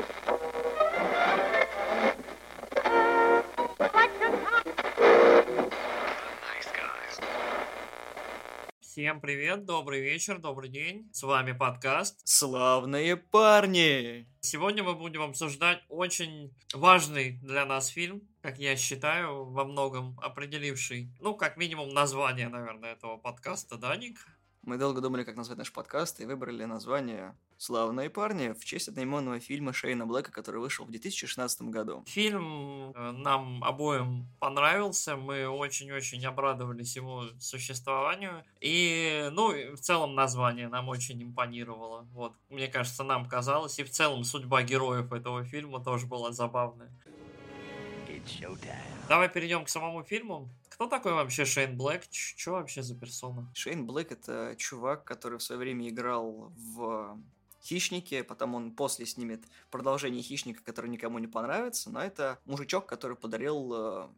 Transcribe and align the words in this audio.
serious. 0.00 0.38
Всем 8.98 9.20
привет, 9.20 9.64
добрый 9.64 10.00
вечер, 10.00 10.40
добрый 10.40 10.68
день. 10.68 11.08
С 11.12 11.22
вами 11.22 11.52
подкаст. 11.52 12.20
Славные 12.24 13.16
парни! 13.16 14.26
Сегодня 14.40 14.82
мы 14.82 14.96
будем 14.96 15.22
обсуждать 15.22 15.84
очень 15.88 16.52
важный 16.74 17.38
для 17.40 17.64
нас 17.64 17.86
фильм, 17.86 18.22
как 18.42 18.58
я 18.58 18.76
считаю, 18.76 19.44
во 19.44 19.64
многом 19.64 20.18
определивший, 20.20 21.12
ну, 21.20 21.36
как 21.36 21.56
минимум, 21.56 21.90
название, 21.90 22.48
наверное, 22.48 22.94
этого 22.94 23.16
подкаста, 23.18 23.76
да, 23.76 23.94
Ник? 23.96 24.18
Мы 24.68 24.76
долго 24.76 25.00
думали, 25.00 25.24
как 25.24 25.34
назвать 25.34 25.56
наш 25.56 25.72
подкаст, 25.72 26.20
и 26.20 26.26
выбрали 26.26 26.62
название 26.66 27.34
«Славные 27.56 28.10
парни» 28.10 28.52
в 28.52 28.62
честь 28.66 28.88
одноименного 28.88 29.40
фильма 29.40 29.72
Шейна 29.72 30.04
Блэка, 30.04 30.30
который 30.30 30.60
вышел 30.60 30.84
в 30.84 30.90
2016 30.90 31.62
году. 31.62 32.04
Фильм 32.06 32.92
э, 32.94 33.12
нам 33.12 33.64
обоим 33.64 34.28
понравился, 34.38 35.16
мы 35.16 35.48
очень-очень 35.48 36.22
обрадовались 36.26 36.96
его 36.96 37.24
существованию, 37.40 38.44
и, 38.60 39.30
ну, 39.32 39.54
в 39.74 39.80
целом 39.80 40.14
название 40.14 40.68
нам 40.68 40.90
очень 40.90 41.22
импонировало. 41.22 42.06
Вот, 42.12 42.34
мне 42.50 42.68
кажется, 42.68 43.04
нам 43.04 43.26
казалось, 43.26 43.78
и 43.78 43.84
в 43.84 43.90
целом 43.90 44.22
судьба 44.22 44.64
героев 44.64 45.14
этого 45.14 45.46
фильма 45.46 45.82
тоже 45.82 46.06
была 46.06 46.30
забавная. 46.32 46.90
Давай 49.08 49.30
перейдем 49.30 49.64
к 49.64 49.70
самому 49.70 50.02
фильму. 50.02 50.50
Кто 50.78 50.86
такой 50.86 51.12
вообще 51.12 51.44
Шейн 51.44 51.76
Блэк? 51.76 52.04
Что 52.12 52.52
вообще 52.52 52.84
за 52.84 52.94
персона? 52.94 53.50
Шейн 53.52 53.84
Блэк 53.84 54.12
это 54.12 54.54
чувак, 54.56 55.02
который 55.02 55.40
в 55.40 55.42
свое 55.42 55.58
время 55.58 55.88
играл 55.88 56.52
в 56.56 57.18
Хищнике, 57.60 58.22
потом 58.22 58.54
он 58.54 58.70
после 58.70 59.04
снимет 59.04 59.42
продолжение 59.72 60.22
Хищника, 60.22 60.62
который 60.62 60.88
никому 60.88 61.18
не 61.18 61.26
понравится, 61.26 61.90
но 61.90 62.00
это 62.00 62.38
мужичок, 62.44 62.86
который 62.86 63.16
подарил, 63.16 63.72
э, 63.74 64.08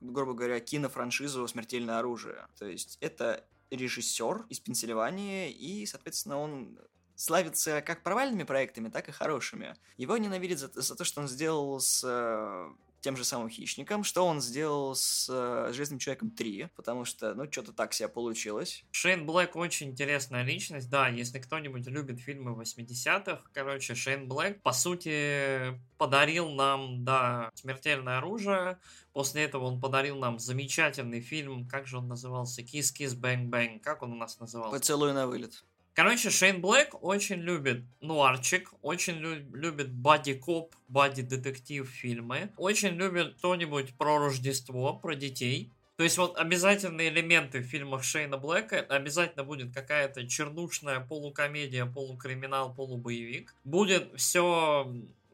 грубо 0.00 0.34
говоря, 0.34 0.58
кинофраншизу 0.58 1.46
«Смертельное 1.46 2.00
оружие». 2.00 2.48
То 2.58 2.66
есть 2.66 2.98
это 3.00 3.44
режиссер 3.70 4.46
из 4.48 4.58
Пенсильвании, 4.58 5.52
и, 5.52 5.86
соответственно, 5.86 6.38
он 6.38 6.80
славится 7.14 7.80
как 7.80 8.02
провальными 8.02 8.42
проектами, 8.42 8.88
так 8.88 9.08
и 9.08 9.12
хорошими. 9.12 9.76
Его 9.96 10.16
ненавидят 10.16 10.58
за, 10.58 10.82
за 10.82 10.96
то, 10.96 11.04
что 11.04 11.20
он 11.20 11.28
сделал 11.28 11.78
с 11.78 12.02
э, 12.04 12.72
тем 13.08 13.16
же 13.16 13.24
самым 13.24 13.48
Хищником, 13.48 14.04
что 14.04 14.26
он 14.26 14.42
сделал 14.42 14.94
с 14.94 15.30
э, 15.30 15.72
Железным 15.72 15.98
Человеком 15.98 16.30
3, 16.30 16.68
потому 16.76 17.06
что, 17.06 17.32
ну, 17.34 17.50
что-то 17.50 17.72
так 17.72 17.94
себе 17.94 18.06
получилось. 18.06 18.84
Шейн 18.90 19.24
Блэк 19.24 19.52
очень 19.54 19.92
интересная 19.92 20.42
личность, 20.42 20.90
да, 20.90 21.08
если 21.08 21.38
кто-нибудь 21.38 21.86
любит 21.86 22.20
фильмы 22.20 22.50
80-х, 22.62 23.40
короче, 23.54 23.94
Шейн 23.94 24.28
Блэк, 24.28 24.60
по 24.60 24.72
сути, 24.72 25.80
подарил 25.96 26.50
нам, 26.50 27.02
да, 27.02 27.50
«Смертельное 27.54 28.18
оружие», 28.18 28.78
после 29.14 29.44
этого 29.44 29.64
он 29.64 29.80
подарил 29.80 30.18
нам 30.18 30.38
замечательный 30.38 31.22
фильм, 31.22 31.66
как 31.66 31.86
же 31.86 31.96
он 31.96 32.08
назывался, 32.08 32.60
«Kiss 32.60 32.94
Kiss 32.94 33.18
Bang 33.18 33.48
Bang», 33.48 33.80
как 33.80 34.02
он 34.02 34.12
у 34.12 34.16
нас 34.16 34.38
назывался? 34.38 34.76
«Поцелуй 34.76 35.14
на 35.14 35.26
вылет». 35.26 35.64
Короче, 35.98 36.30
Шейн 36.30 36.60
Блэк 36.60 36.96
очень 37.00 37.40
любит 37.40 37.82
нуарчик, 38.00 38.72
очень 38.82 39.16
лю- 39.16 39.52
любит 39.52 39.90
боди-коп, 39.90 40.72
боди-детектив 40.86 41.90
фильмы, 41.90 42.52
очень 42.56 42.90
любит 42.90 43.36
что-нибудь 43.38 43.94
про 43.98 44.18
Рождество, 44.20 44.94
про 44.94 45.16
детей. 45.16 45.72
То 45.96 46.04
есть 46.04 46.16
вот 46.16 46.38
обязательные 46.38 47.08
элементы 47.08 47.58
в 47.58 47.64
фильмах 47.64 48.04
Шейна 48.04 48.38
Блэка 48.38 48.78
обязательно 48.78 49.42
будет 49.42 49.74
какая-то 49.74 50.28
чернушная 50.28 51.00
полукомедия, 51.00 51.84
полукриминал, 51.84 52.72
полубоевик. 52.72 53.52
Будет 53.64 54.12
все 54.14 54.88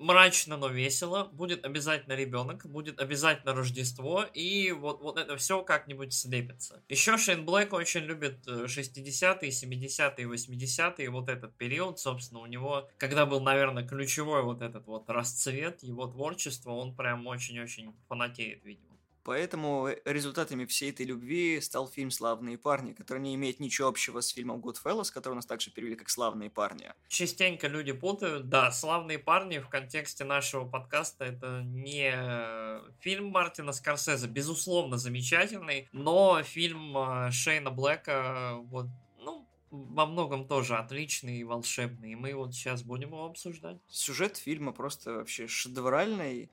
мрачно, 0.05 0.57
но 0.57 0.69
весело. 0.69 1.25
Будет 1.33 1.65
обязательно 1.65 2.13
ребенок, 2.13 2.67
будет 2.67 3.01
обязательно 3.01 3.55
Рождество, 3.55 4.25
и 4.35 4.71
вот, 4.73 5.01
вот 5.01 5.19
это 5.19 5.37
все 5.37 5.63
как-нибудь 5.63 6.13
слепится. 6.13 6.83
Еще 6.89 7.17
Шейн 7.17 7.45
Блэк 7.45 7.73
очень 7.73 8.03
любит 8.03 8.47
60-е, 8.47 9.51
70-е, 9.51 10.27
80-е, 10.27 11.11
вот 11.11 11.29
этот 11.29 11.57
период, 11.57 11.99
собственно, 11.99 12.41
у 12.41 12.47
него, 12.47 12.89
когда 12.99 13.27
был, 13.27 13.41
наверное, 13.41 13.87
ключевой 13.87 14.43
вот 14.43 14.61
этот 14.61 14.87
вот 14.87 15.09
расцвет 15.09 15.83
его 15.83 16.07
творчества, 16.07 16.73
он 16.73 16.95
прям 16.95 17.27
очень-очень 17.27 17.95
фанатеет, 18.09 18.65
видимо. 18.65 18.94
Поэтому 19.25 19.89
результатами 20.05 20.67
всей 20.67 20.91
этой 20.91 21.07
любви 21.07 21.59
стал 21.61 21.89
фильм 21.89 22.11
«Славные 22.11 22.59
парни», 22.59 22.93
который 22.93 23.21
не 23.21 23.35
имеет 23.35 23.59
ничего 23.59 23.89
общего 23.89 24.21
с 24.21 24.29
фильмом 24.29 24.61
«Goodfellas», 24.61 25.11
который 25.13 25.33
у 25.33 25.37
нас 25.37 25.47
также 25.47 25.71
перевели 25.71 25.97
как 25.97 26.11
«Славные 26.11 26.51
парни». 26.51 26.93
Частенько 27.09 27.67
люди 27.67 27.93
путают. 27.93 28.51
Да, 28.51 28.71
«Славные 28.71 29.19
парни» 29.19 29.59
в 29.59 29.69
контексте 29.71 30.25
нашего 30.25 30.69
подкаста 30.69 31.25
это 31.25 31.63
не 31.65 32.13
фильм 33.01 33.29
Мартина 33.29 33.73
Скорсезе, 33.73 34.27
безусловно, 34.27 34.99
замечательный, 34.99 35.89
но 35.93 36.43
фильм 36.43 36.97
э, 36.97 37.31
Шейна 37.31 37.71
Блэка 37.71 38.57
вот 38.65 38.87
ну, 39.21 39.49
во 39.71 40.05
многом 40.07 40.47
тоже 40.47 40.77
отличный 40.77 41.39
и 41.39 41.45
волшебный. 41.45 42.13
И 42.13 42.15
мы 42.15 42.35
вот 42.35 42.55
сейчас 42.55 42.83
будем 42.83 43.09
его 43.09 43.25
обсуждать. 43.25 43.79
Сюжет 43.89 44.37
фильма 44.37 44.73
просто 44.73 45.15
вообще 45.15 45.47
шедевральный. 45.47 46.51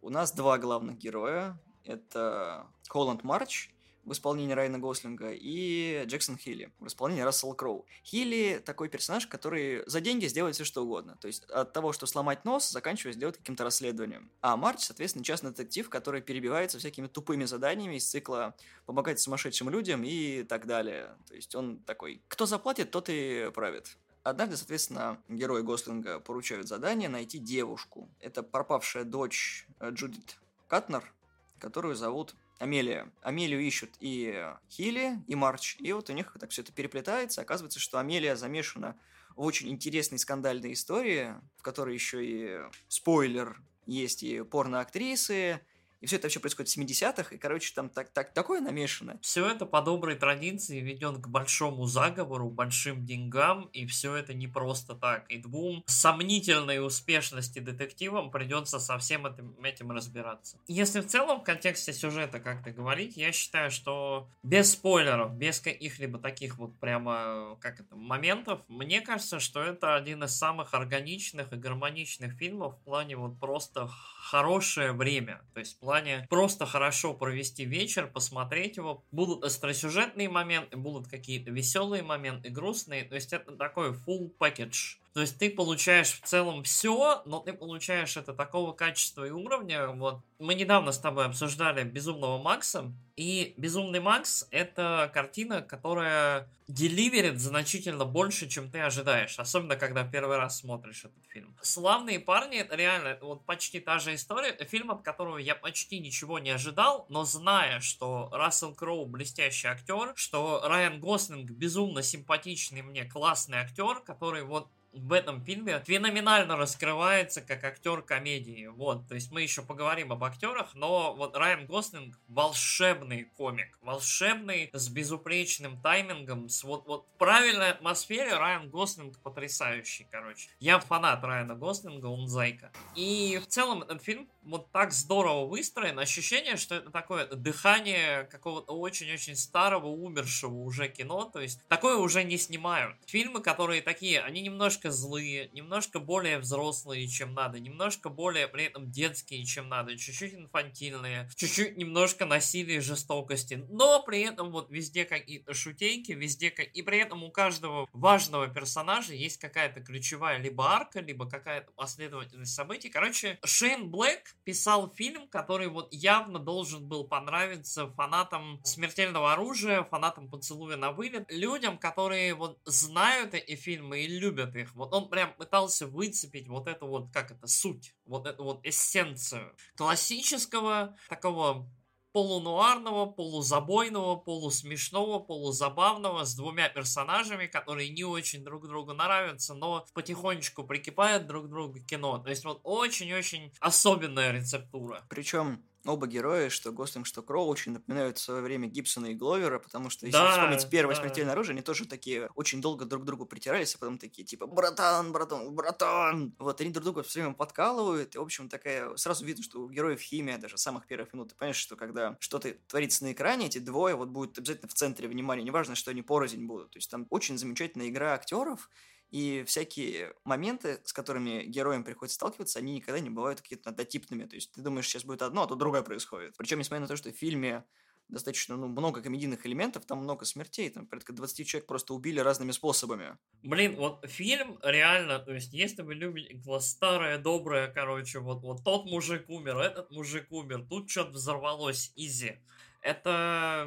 У 0.00 0.10
нас 0.10 0.32
два 0.32 0.58
главных 0.58 0.98
героя. 0.98 1.58
Это 1.84 2.66
Холланд 2.88 3.24
Марч 3.24 3.70
в 4.04 4.12
исполнении 4.12 4.52
Райана 4.52 4.78
Гослинга 4.78 5.30
и 5.32 6.04
Джексон 6.06 6.36
Хилли 6.36 6.72
в 6.80 6.86
исполнении 6.86 7.22
Рассела 7.22 7.54
Кроу. 7.54 7.86
Хилли 8.04 8.60
такой 8.64 8.88
персонаж, 8.88 9.26
который 9.26 9.82
за 9.86 10.00
деньги 10.00 10.26
сделает 10.26 10.54
все 10.54 10.64
что 10.64 10.82
угодно. 10.82 11.16
То 11.20 11.28
есть 11.28 11.44
от 11.44 11.72
того, 11.72 11.92
что 11.92 12.06
сломать 12.06 12.44
нос, 12.44 12.70
заканчивая 12.70 13.12
сделать 13.12 13.36
каким-то 13.38 13.64
расследованием. 13.64 14.30
А 14.40 14.56
Марч, 14.56 14.80
соответственно, 14.80 15.24
частный 15.24 15.50
детектив, 15.50 15.88
который 15.88 16.20
перебивается 16.20 16.78
всякими 16.78 17.06
тупыми 17.06 17.44
заданиями 17.44 17.96
из 17.96 18.08
цикла 18.08 18.54
помогать 18.86 19.20
сумасшедшим 19.20 19.70
людям 19.70 20.02
и 20.04 20.42
так 20.42 20.66
далее. 20.66 21.16
То 21.28 21.34
есть 21.34 21.54
он 21.54 21.78
такой, 21.78 22.22
кто 22.28 22.46
заплатит, 22.46 22.90
тот 22.90 23.08
и 23.08 23.50
правит. 23.54 23.96
Однажды, 24.24 24.56
соответственно, 24.56 25.20
герой 25.28 25.62
Гослинга 25.64 26.20
поручают 26.20 26.68
задание 26.68 27.08
найти 27.08 27.38
девушку. 27.38 28.08
Это 28.20 28.44
пропавшая 28.44 29.02
дочь 29.02 29.66
э, 29.80 29.90
Джудит 29.90 30.38
Катнер, 30.68 31.12
которую 31.62 31.94
зовут 31.94 32.34
Амелия. 32.58 33.08
Амелию 33.22 33.60
ищут 33.60 33.90
и 34.00 34.44
Хилли, 34.68 35.22
и 35.28 35.36
Марч, 35.36 35.76
и 35.78 35.92
вот 35.92 36.10
у 36.10 36.12
них 36.12 36.36
так 36.40 36.50
все 36.50 36.62
это 36.62 36.72
переплетается. 36.72 37.40
Оказывается, 37.40 37.78
что 37.78 38.00
Амелия 38.00 38.34
замешана 38.34 38.96
в 39.36 39.42
очень 39.42 39.68
интересной 39.70 40.18
скандальной 40.18 40.72
истории, 40.72 41.34
в 41.56 41.62
которой 41.62 41.94
еще 41.94 42.26
и 42.26 42.60
спойлер 42.88 43.62
есть 43.86 44.24
и 44.24 44.42
порно-актрисы, 44.42 45.60
и 46.02 46.06
все 46.06 46.16
это 46.16 46.26
вообще 46.26 46.40
происходит 46.40 46.68
в 46.68 46.76
70-х, 46.76 47.34
и, 47.34 47.38
короче, 47.38 47.72
там 47.74 47.88
так, 47.88 48.10
так, 48.10 48.34
такое 48.34 48.60
намешано. 48.60 49.18
Все 49.22 49.48
это 49.48 49.66
по 49.66 49.80
доброй 49.80 50.16
традиции 50.16 50.80
ведет 50.80 51.18
к 51.18 51.28
большому 51.28 51.86
заговору, 51.86 52.50
большим 52.50 53.06
деньгам, 53.06 53.70
и 53.72 53.86
все 53.86 54.16
это 54.16 54.34
не 54.34 54.48
просто 54.48 54.96
так. 54.96 55.30
И 55.30 55.38
двум 55.38 55.84
сомнительной 55.86 56.84
успешности 56.84 57.60
детективам 57.60 58.32
придется 58.32 58.80
со 58.80 58.98
всем 58.98 59.26
этим, 59.26 59.54
этим 59.62 59.92
разбираться. 59.92 60.58
Если 60.66 61.00
в 61.00 61.06
целом 61.06 61.40
в 61.40 61.44
контексте 61.44 61.92
сюжета 61.92 62.40
как-то 62.40 62.72
говорить, 62.72 63.16
я 63.16 63.30
считаю, 63.30 63.70
что 63.70 64.28
без 64.42 64.72
спойлеров, 64.72 65.32
без 65.34 65.60
каких-либо 65.60 66.18
таких 66.18 66.58
вот 66.58 66.76
прямо, 66.80 67.56
как 67.60 67.78
это, 67.78 67.94
моментов, 67.94 68.60
мне 68.66 69.02
кажется, 69.02 69.38
что 69.38 69.62
это 69.62 69.94
один 69.94 70.24
из 70.24 70.36
самых 70.36 70.74
органичных 70.74 71.52
и 71.52 71.56
гармоничных 71.56 72.32
фильмов 72.32 72.74
в 72.74 72.84
плане 72.84 73.14
вот 73.16 73.38
просто 73.38 73.88
хорошее 74.22 74.92
время. 74.92 75.42
То 75.52 75.60
есть 75.60 75.76
в 75.76 75.80
плане 75.80 76.26
просто 76.30 76.64
хорошо 76.64 77.12
провести 77.12 77.64
вечер, 77.64 78.06
посмотреть 78.06 78.76
его. 78.76 79.04
Будут 79.10 79.42
остросюжетные 79.44 80.28
моменты, 80.28 80.76
будут 80.76 81.08
какие-то 81.08 81.50
веселые 81.50 82.04
моменты, 82.04 82.48
грустные. 82.48 83.04
То 83.04 83.16
есть 83.16 83.32
это 83.32 83.56
такой 83.56 83.90
full 83.90 84.32
package 84.38 84.98
то 85.14 85.20
есть 85.20 85.38
ты 85.38 85.50
получаешь 85.50 86.12
в 86.12 86.22
целом 86.22 86.62
все, 86.62 87.22
но 87.26 87.40
ты 87.40 87.52
получаешь 87.52 88.16
это 88.16 88.32
такого 88.32 88.72
качества 88.72 89.26
и 89.26 89.30
уровня. 89.30 89.88
Вот 89.88 90.22
мы 90.38 90.54
недавно 90.54 90.90
с 90.90 90.98
тобой 90.98 91.26
обсуждали 91.26 91.84
Безумного 91.84 92.42
Макса, 92.42 92.92
и 93.16 93.52
Безумный 93.58 94.00
Макс 94.00 94.48
это 94.50 95.10
картина, 95.12 95.60
которая 95.60 96.48
деливерит 96.66 97.38
значительно 97.38 98.06
больше, 98.06 98.48
чем 98.48 98.70
ты 98.70 98.80
ожидаешь, 98.80 99.38
особенно 99.38 99.76
когда 99.76 100.04
первый 100.04 100.38
раз 100.38 100.60
смотришь 100.60 101.04
этот 101.04 101.22
фильм. 101.28 101.54
Славные 101.60 102.18
парни 102.18 102.56
это 102.56 102.74
реально 102.74 103.18
вот 103.20 103.44
почти 103.44 103.80
та 103.80 103.98
же 103.98 104.14
история. 104.14 104.56
Фильм, 104.64 104.90
от 104.90 105.02
которого 105.02 105.36
я 105.36 105.54
почти 105.54 105.98
ничего 105.98 106.38
не 106.38 106.50
ожидал, 106.50 107.04
но 107.10 107.24
зная, 107.24 107.80
что 107.80 108.30
Рассел 108.32 108.74
Кроу 108.74 109.04
блестящий 109.04 109.68
актер, 109.68 110.12
что 110.14 110.62
Райан 110.64 111.00
Гослинг 111.00 111.50
безумно 111.50 112.02
симпатичный 112.02 112.80
мне 112.80 113.04
классный 113.04 113.58
актер, 113.58 114.00
который 114.00 114.44
вот 114.44 114.68
в 114.92 115.12
этом 115.12 115.42
фильме 115.42 115.82
феноменально 115.86 116.56
раскрывается 116.56 117.40
как 117.40 117.64
актер 117.64 118.02
комедии. 118.02 118.66
Вот, 118.66 119.08
то 119.08 119.14
есть 119.14 119.30
мы 119.32 119.42
еще 119.42 119.62
поговорим 119.62 120.12
об 120.12 120.22
актерах, 120.24 120.74
но 120.74 121.14
вот 121.14 121.36
Райан 121.36 121.66
Гослинг 121.66 122.18
волшебный 122.28 123.24
комик, 123.36 123.78
волшебный 123.82 124.70
с 124.72 124.88
безупречным 124.88 125.80
таймингом, 125.80 126.48
с 126.48 126.62
вот, 126.64 126.86
вот 126.86 127.06
правильной 127.18 127.70
атмосфере 127.70 128.34
Райан 128.36 128.68
Гослинг 128.68 129.18
потрясающий, 129.20 130.06
короче. 130.10 130.50
Я 130.60 130.78
фанат 130.78 131.24
Райана 131.24 131.54
Гослинга, 131.54 132.06
он 132.06 132.28
зайка. 132.28 132.72
И 132.94 133.40
в 133.42 133.46
целом 133.46 133.82
этот 133.82 134.02
фильм 134.02 134.28
вот 134.44 134.70
так 134.72 134.92
здорово 134.92 135.46
выстроен, 135.46 135.98
ощущение, 135.98 136.56
что 136.56 136.74
это 136.74 136.90
такое 136.90 137.26
дыхание 137.26 138.24
какого-то 138.24 138.72
очень-очень 138.72 139.36
старого, 139.36 139.86
умершего 139.86 140.54
уже 140.54 140.88
кино, 140.88 141.24
то 141.24 141.40
есть 141.40 141.60
такое 141.68 141.96
уже 141.96 142.24
не 142.24 142.38
снимают. 142.38 142.96
Фильмы, 143.06 143.40
которые 143.40 143.82
такие, 143.82 144.20
они 144.20 144.42
немножко 144.42 144.90
злые, 144.90 145.48
немножко 145.52 146.00
более 146.00 146.38
взрослые, 146.38 147.06
чем 147.06 147.34
надо, 147.34 147.60
немножко 147.60 148.08
более 148.08 148.48
при 148.48 148.64
этом 148.64 148.90
детские, 148.90 149.44
чем 149.44 149.68
надо, 149.68 149.96
чуть-чуть 149.96 150.34
инфантильные, 150.34 151.30
чуть-чуть 151.36 151.76
немножко 151.76 152.26
насилия 152.26 152.76
и 152.76 152.80
жестокости, 152.80 153.64
но 153.70 154.02
при 154.02 154.20
этом 154.20 154.50
вот 154.50 154.70
везде 154.70 155.04
какие-то 155.04 155.54
шутейки, 155.54 156.12
везде 156.12 156.50
как... 156.50 156.66
и 156.66 156.82
при 156.82 156.98
этом 156.98 157.22
у 157.22 157.30
каждого 157.30 157.88
важного 157.92 158.48
персонажа 158.48 159.14
есть 159.14 159.38
какая-то 159.38 159.80
ключевая 159.80 160.38
либо 160.38 160.66
арка, 160.66 161.00
либо 161.00 161.28
какая-то 161.28 161.70
последовательность 161.72 162.54
событий. 162.54 162.88
Короче, 162.88 163.38
Шейн 163.44 163.90
Блэк 163.90 164.31
писал 164.44 164.90
фильм, 164.90 165.28
который 165.28 165.68
вот 165.68 165.92
явно 165.92 166.38
должен 166.38 166.88
был 166.88 167.04
понравиться 167.06 167.88
фанатам 167.88 168.60
смертельного 168.64 169.32
оружия, 169.32 169.84
фанатам 169.84 170.28
поцелуя 170.28 170.76
на 170.76 170.92
вылет, 170.92 171.30
людям, 171.30 171.78
которые 171.78 172.34
вот 172.34 172.58
знают 172.64 173.34
эти 173.34 173.54
фильмы 173.54 174.00
и 174.00 174.08
любят 174.08 174.56
их. 174.56 174.74
Вот 174.74 174.92
он 174.94 175.08
прям 175.08 175.34
пытался 175.34 175.86
выцепить 175.86 176.48
вот 176.48 176.68
эту 176.68 176.86
вот, 176.86 177.12
как 177.12 177.30
это, 177.30 177.46
суть, 177.46 177.94
вот 178.04 178.26
эту 178.26 178.44
вот 178.44 178.66
эссенцию 178.66 179.54
классического 179.76 180.96
такого 181.08 181.68
полунуарного, 182.12 183.06
полузабойного, 183.06 184.16
полусмешного, 184.16 185.18
полузабавного 185.18 186.24
с 186.24 186.34
двумя 186.34 186.68
персонажами, 186.68 187.46
которые 187.46 187.88
не 187.88 188.04
очень 188.04 188.44
друг 188.44 188.68
другу 188.68 188.92
нравятся, 188.92 189.54
но 189.54 189.86
потихонечку 189.94 190.64
прикипают 190.64 191.26
друг 191.26 191.46
к 191.46 191.48
другу 191.48 191.80
кино. 191.80 192.18
То 192.18 192.30
есть 192.30 192.44
вот 192.44 192.60
очень-очень 192.62 193.52
особенная 193.60 194.32
рецептура. 194.32 195.04
Причем 195.08 195.62
оба 195.84 196.06
героя, 196.06 196.48
что 196.50 196.72
Гослинг, 196.72 197.06
что 197.06 197.22
Кроу, 197.22 197.46
очень 197.46 197.72
напоминают 197.72 198.18
в 198.18 198.20
свое 198.20 198.42
время 198.42 198.68
Гибсона 198.68 199.06
и 199.06 199.14
Гловера, 199.14 199.58
потому 199.58 199.90
что, 199.90 200.06
если 200.06 200.18
да, 200.18 200.32
вспомнить 200.32 200.68
первое 200.70 200.94
да. 200.94 201.00
смертельное 201.00 201.32
оружие, 201.32 201.52
они 201.52 201.62
тоже 201.62 201.86
такие 201.86 202.30
очень 202.34 202.60
долго 202.60 202.84
друг 202.84 203.02
к 203.02 203.06
другу 203.06 203.26
притирались, 203.26 203.74
а 203.74 203.78
потом 203.78 203.98
такие, 203.98 204.24
типа, 204.24 204.46
братан, 204.46 205.12
братан, 205.12 205.54
братан. 205.54 206.34
Вот, 206.38 206.60
они 206.60 206.70
друг 206.70 206.84
друга 206.84 207.02
все 207.02 207.20
время 207.20 207.34
подкалывают, 207.34 208.14
и, 208.14 208.18
в 208.18 208.22
общем, 208.22 208.48
такая, 208.48 208.94
сразу 208.96 209.24
видно, 209.24 209.42
что 209.42 209.60
у 209.60 209.70
героев 209.70 210.00
химия, 210.00 210.38
даже 210.38 210.56
самых 210.56 210.86
первых 210.86 211.12
минут, 211.12 211.30
ты 211.30 211.34
понимаешь, 211.34 211.56
что 211.56 211.76
когда 211.76 212.16
что-то 212.20 212.54
творится 212.68 213.04
на 213.04 213.12
экране, 213.12 213.46
эти 213.46 213.58
двое 213.58 213.94
вот 213.94 214.08
будут 214.08 214.38
обязательно 214.38 214.68
в 214.68 214.74
центре 214.74 215.08
внимания, 215.08 215.42
неважно, 215.42 215.74
что 215.74 215.90
они 215.90 216.02
порознь 216.02 216.44
будут. 216.44 216.70
То 216.70 216.78
есть 216.78 216.90
там 216.90 217.06
очень 217.10 217.38
замечательная 217.38 217.88
игра 217.88 218.14
актеров, 218.14 218.70
и 219.12 219.44
всякие 219.46 220.14
моменты, 220.24 220.80
с 220.84 220.92
которыми 220.94 221.44
героям 221.44 221.84
приходится 221.84 222.14
сталкиваться, 222.14 222.58
они 222.58 222.72
никогда 222.72 222.98
не 222.98 223.10
бывают 223.10 223.42
какими-то 223.42 223.68
однотипными. 223.68 224.24
То 224.24 224.36
есть 224.36 224.52
ты 224.52 224.62
думаешь, 224.62 224.88
сейчас 224.88 225.04
будет 225.04 225.20
одно, 225.20 225.42
а 225.42 225.46
то 225.46 225.54
другое 225.54 225.82
происходит. 225.82 226.34
Причем, 226.38 226.58
несмотря 226.58 226.80
на 226.80 226.86
то, 226.86 226.96
что 226.96 227.10
в 227.10 227.16
фильме 227.16 227.64
достаточно 228.08 228.56
ну, 228.56 228.68
много 228.68 229.02
комедийных 229.02 229.44
элементов, 229.46 229.84
там 229.84 229.98
много 229.98 230.24
смертей, 230.24 230.70
там 230.70 230.86
порядка 230.86 231.12
20 231.12 231.46
человек 231.46 231.66
просто 231.66 231.92
убили 231.92 232.20
разными 232.20 232.52
способами. 232.52 233.18
Блин, 233.42 233.76
вот 233.76 234.04
фильм 234.08 234.58
реально, 234.62 235.18
то 235.18 235.34
есть 235.34 235.52
если 235.52 235.82
вы 235.82 235.94
любите 235.94 236.40
старое, 236.60 237.18
доброе, 237.18 237.68
короче, 237.68 238.18
вот, 238.18 238.42
вот 238.42 238.64
тот 238.64 238.86
мужик 238.86 239.28
умер, 239.28 239.58
этот 239.58 239.90
мужик 239.90 240.26
умер, 240.30 240.66
тут 240.68 240.90
что-то 240.90 241.12
взорвалось, 241.12 241.92
изи. 241.96 242.38
Это 242.82 243.66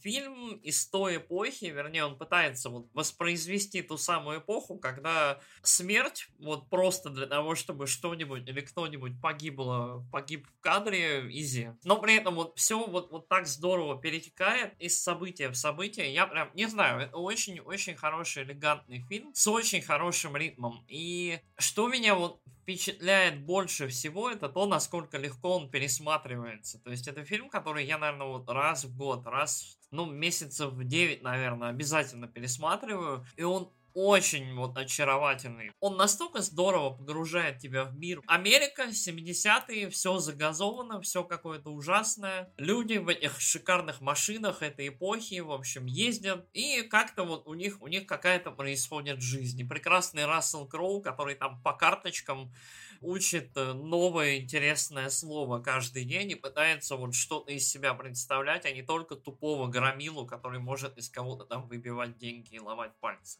фильм 0.00 0.52
из 0.62 0.86
той 0.86 1.16
эпохи, 1.16 1.66
вернее, 1.66 2.04
он 2.04 2.16
пытается 2.16 2.70
вот 2.70 2.88
воспроизвести 2.94 3.82
ту 3.82 3.96
самую 3.96 4.38
эпоху, 4.38 4.78
когда 4.78 5.40
смерть 5.62 6.28
вот 6.38 6.68
просто 6.70 7.10
для 7.10 7.26
того, 7.26 7.54
чтобы 7.54 7.86
что-нибудь 7.86 8.48
или 8.48 8.60
кто-нибудь 8.60 9.20
погибло, 9.20 10.06
погиб 10.12 10.46
в 10.46 10.60
кадре, 10.60 11.26
изи. 11.30 11.70
Но 11.84 12.00
при 12.00 12.16
этом 12.16 12.36
вот 12.36 12.56
все 12.56 12.86
вот, 12.86 13.10
вот 13.10 13.28
так 13.28 13.46
здорово 13.46 14.00
перетекает 14.00 14.74
из 14.78 15.02
события 15.02 15.48
в 15.48 15.56
событие. 15.56 16.12
Я 16.12 16.26
прям, 16.26 16.50
не 16.54 16.66
знаю, 16.66 17.00
это 17.00 17.16
очень-очень 17.16 17.96
хороший, 17.96 18.44
элегантный 18.44 19.04
фильм 19.08 19.34
с 19.34 19.48
очень 19.48 19.82
хорошим 19.82 20.36
ритмом. 20.36 20.84
И 20.88 21.40
что 21.58 21.88
меня 21.88 22.14
вот 22.14 22.40
впечатляет 22.66 23.44
больше 23.44 23.86
всего, 23.86 24.28
это 24.28 24.48
то, 24.48 24.66
насколько 24.66 25.18
легко 25.18 25.56
он 25.56 25.70
пересматривается. 25.70 26.80
То 26.80 26.90
есть 26.90 27.06
это 27.06 27.24
фильм, 27.24 27.48
который 27.48 27.86
я, 27.86 27.96
наверное, 27.96 28.26
вот 28.26 28.50
раз 28.50 28.84
в 28.84 28.96
год, 28.96 29.24
раз, 29.24 29.78
ну, 29.92 30.04
месяцев 30.04 30.72
в 30.72 30.82
9, 30.82 31.22
наверное, 31.22 31.68
обязательно 31.68 32.26
пересматриваю. 32.26 33.24
И 33.36 33.44
он 33.44 33.70
очень 33.96 34.54
вот 34.54 34.76
очаровательный. 34.76 35.72
Он 35.80 35.96
настолько 35.96 36.42
здорово 36.42 36.90
погружает 36.90 37.60
тебя 37.60 37.84
в 37.84 37.96
мир. 37.96 38.20
Америка, 38.26 38.88
70-е, 38.90 39.88
все 39.88 40.18
загазовано, 40.18 41.00
все 41.00 41.24
какое-то 41.24 41.70
ужасное. 41.70 42.52
Люди 42.58 42.98
в 42.98 43.08
этих 43.08 43.40
шикарных 43.40 44.02
машинах 44.02 44.60
этой 44.60 44.88
эпохи, 44.88 45.40
в 45.40 45.50
общем, 45.50 45.86
ездят. 45.86 46.46
И 46.52 46.82
как-то 46.82 47.24
вот 47.24 47.46
у 47.46 47.54
них, 47.54 47.80
у 47.80 47.86
них 47.86 48.06
какая-то 48.06 48.50
происходит 48.50 49.22
жизнь. 49.22 49.60
И 49.60 49.64
прекрасный 49.64 50.26
Рассел 50.26 50.68
Кроу, 50.68 51.00
который 51.00 51.34
там 51.34 51.62
по 51.62 51.72
карточкам 51.72 52.52
учит 53.00 53.56
э, 53.56 53.72
новое 53.72 54.40
интересное 54.40 55.08
слово 55.08 55.60
каждый 55.60 56.04
день 56.04 56.32
и 56.32 56.34
пытается 56.34 56.96
вот 56.96 57.14
что-то 57.14 57.50
из 57.50 57.66
себя 57.66 57.94
представлять, 57.94 58.66
а 58.66 58.72
не 58.72 58.82
только 58.82 59.16
тупого 59.16 59.68
громилу, 59.68 60.26
который 60.26 60.58
может 60.58 60.98
из 60.98 61.08
кого-то 61.08 61.46
там 61.46 61.66
выбивать 61.66 62.18
деньги 62.18 62.56
и 62.56 62.60
ломать 62.60 62.92
пальцы. 63.00 63.38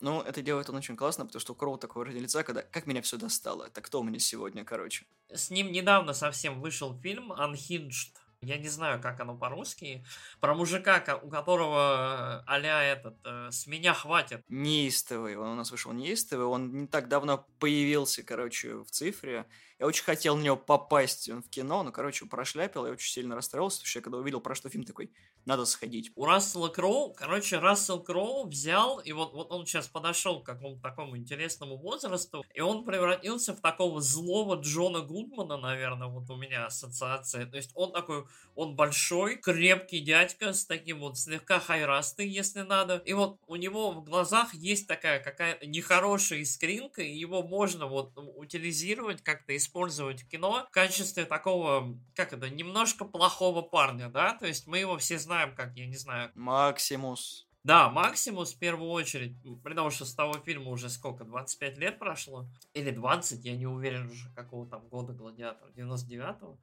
Ну, 0.00 0.20
это 0.20 0.42
делает 0.42 0.68
он 0.68 0.76
очень 0.76 0.96
классно, 0.96 1.24
потому 1.24 1.40
что 1.40 1.52
у 1.52 1.56
Кроу 1.56 1.78
такое 1.78 2.00
выражение 2.00 2.24
лица, 2.24 2.42
когда 2.42 2.62
«как 2.62 2.86
меня 2.86 3.00
все 3.02 3.16
достало?» 3.16 3.64
Это 3.64 3.80
кто 3.80 4.02
мне 4.02 4.18
сегодня, 4.18 4.64
короче? 4.64 5.06
С 5.32 5.50
ним 5.50 5.72
недавно 5.72 6.12
совсем 6.12 6.60
вышел 6.60 6.98
фильм 7.00 7.32
«Unhinged», 7.32 8.12
я 8.42 8.58
не 8.58 8.68
знаю, 8.68 9.00
как 9.00 9.18
оно 9.20 9.36
по-русски, 9.36 10.04
про 10.40 10.54
мужика, 10.54 11.02
у 11.22 11.28
которого 11.28 12.44
а 12.46 12.58
этот, 12.58 13.16
э, 13.24 13.48
с 13.50 13.66
меня 13.66 13.94
хватит. 13.94 14.42
Неистовый, 14.48 15.36
он 15.36 15.48
у 15.48 15.54
нас 15.54 15.70
вышел 15.70 15.92
неистовый, 15.92 16.46
он 16.46 16.82
не 16.82 16.86
так 16.86 17.08
давно 17.08 17.46
появился, 17.58 18.22
короче, 18.22 18.76
в 18.76 18.90
цифре, 18.90 19.46
я 19.78 19.86
очень 19.86 20.04
хотел 20.04 20.36
на 20.36 20.42
него 20.42 20.56
попасть 20.56 21.28
в 21.28 21.48
кино, 21.50 21.82
но, 21.82 21.92
короче, 21.92 22.26
прошляпил, 22.26 22.86
я 22.86 22.92
очень 22.92 23.10
сильно 23.10 23.34
расстроился, 23.34 23.78
потому 23.78 23.88
что 23.88 23.98
я 23.98 24.02
когда 24.02 24.18
увидел, 24.18 24.40
про 24.40 24.54
что 24.54 24.68
фильм 24.68 24.84
такой, 24.84 25.10
надо 25.44 25.64
сходить. 25.64 26.10
У 26.16 26.24
Рассела 26.24 26.68
Кроу, 26.68 27.12
короче, 27.12 27.58
Рассел 27.58 28.02
Кроу 28.02 28.48
взял, 28.48 28.98
и 28.98 29.12
вот, 29.12 29.32
вот 29.32 29.52
он 29.52 29.66
сейчас 29.66 29.86
подошел 29.86 30.42
к 30.42 30.46
какому-то 30.46 30.82
такому 30.82 31.16
интересному 31.16 31.76
возрасту, 31.76 32.44
и 32.54 32.60
он 32.60 32.84
превратился 32.84 33.54
в 33.54 33.60
такого 33.60 34.00
злого 34.00 34.56
Джона 34.56 35.02
Гудмана, 35.02 35.56
наверное, 35.56 36.08
вот 36.08 36.28
у 36.30 36.36
меня 36.36 36.66
ассоциация. 36.66 37.46
То 37.46 37.56
есть 37.56 37.70
он 37.74 37.92
такой, 37.92 38.24
он 38.54 38.76
большой, 38.76 39.36
крепкий 39.36 40.00
дядька 40.00 40.52
с 40.52 40.64
таким 40.64 41.00
вот 41.00 41.18
слегка 41.18 41.60
хайрастый, 41.60 42.28
если 42.28 42.62
надо. 42.62 43.02
И 43.04 43.12
вот 43.12 43.38
у 43.46 43.56
него 43.56 43.92
в 43.92 44.04
глазах 44.04 44.54
есть 44.54 44.88
такая 44.88 45.22
какая-то 45.22 45.66
нехорошая 45.66 46.40
искринка, 46.40 47.02
и 47.02 47.14
его 47.14 47.42
можно 47.42 47.86
вот 47.86 48.12
утилизировать 48.16 49.22
как-то 49.22 49.56
использовать 49.66 50.22
в 50.22 50.28
кино 50.28 50.64
в 50.68 50.70
качестве 50.70 51.24
такого, 51.24 51.98
как 52.14 52.32
это, 52.32 52.48
немножко 52.48 53.04
плохого 53.04 53.62
парня, 53.62 54.08
да? 54.08 54.34
То 54.34 54.46
есть 54.46 54.66
мы 54.66 54.78
его 54.78 54.96
все 54.96 55.18
знаем 55.18 55.54
как, 55.54 55.76
я 55.76 55.86
не 55.86 55.96
знаю... 55.96 56.30
Максимус. 56.34 57.46
Да, 57.64 57.90
Максимус 57.90 58.54
в 58.54 58.58
первую 58.60 58.90
очередь, 58.90 59.36
при 59.64 59.74
том, 59.74 59.90
что 59.90 60.04
с 60.04 60.14
того 60.14 60.34
фильма 60.34 60.70
уже 60.70 60.88
сколько, 60.88 61.24
25 61.24 61.78
лет 61.78 61.98
прошло? 61.98 62.46
Или 62.74 62.92
20, 62.92 63.44
я 63.44 63.56
не 63.56 63.66
уверен 63.66 64.06
уже, 64.06 64.32
какого 64.34 64.68
там 64.68 64.86
года 64.86 65.12
Гладиатор, 65.12 65.68
99-го 65.70 66.58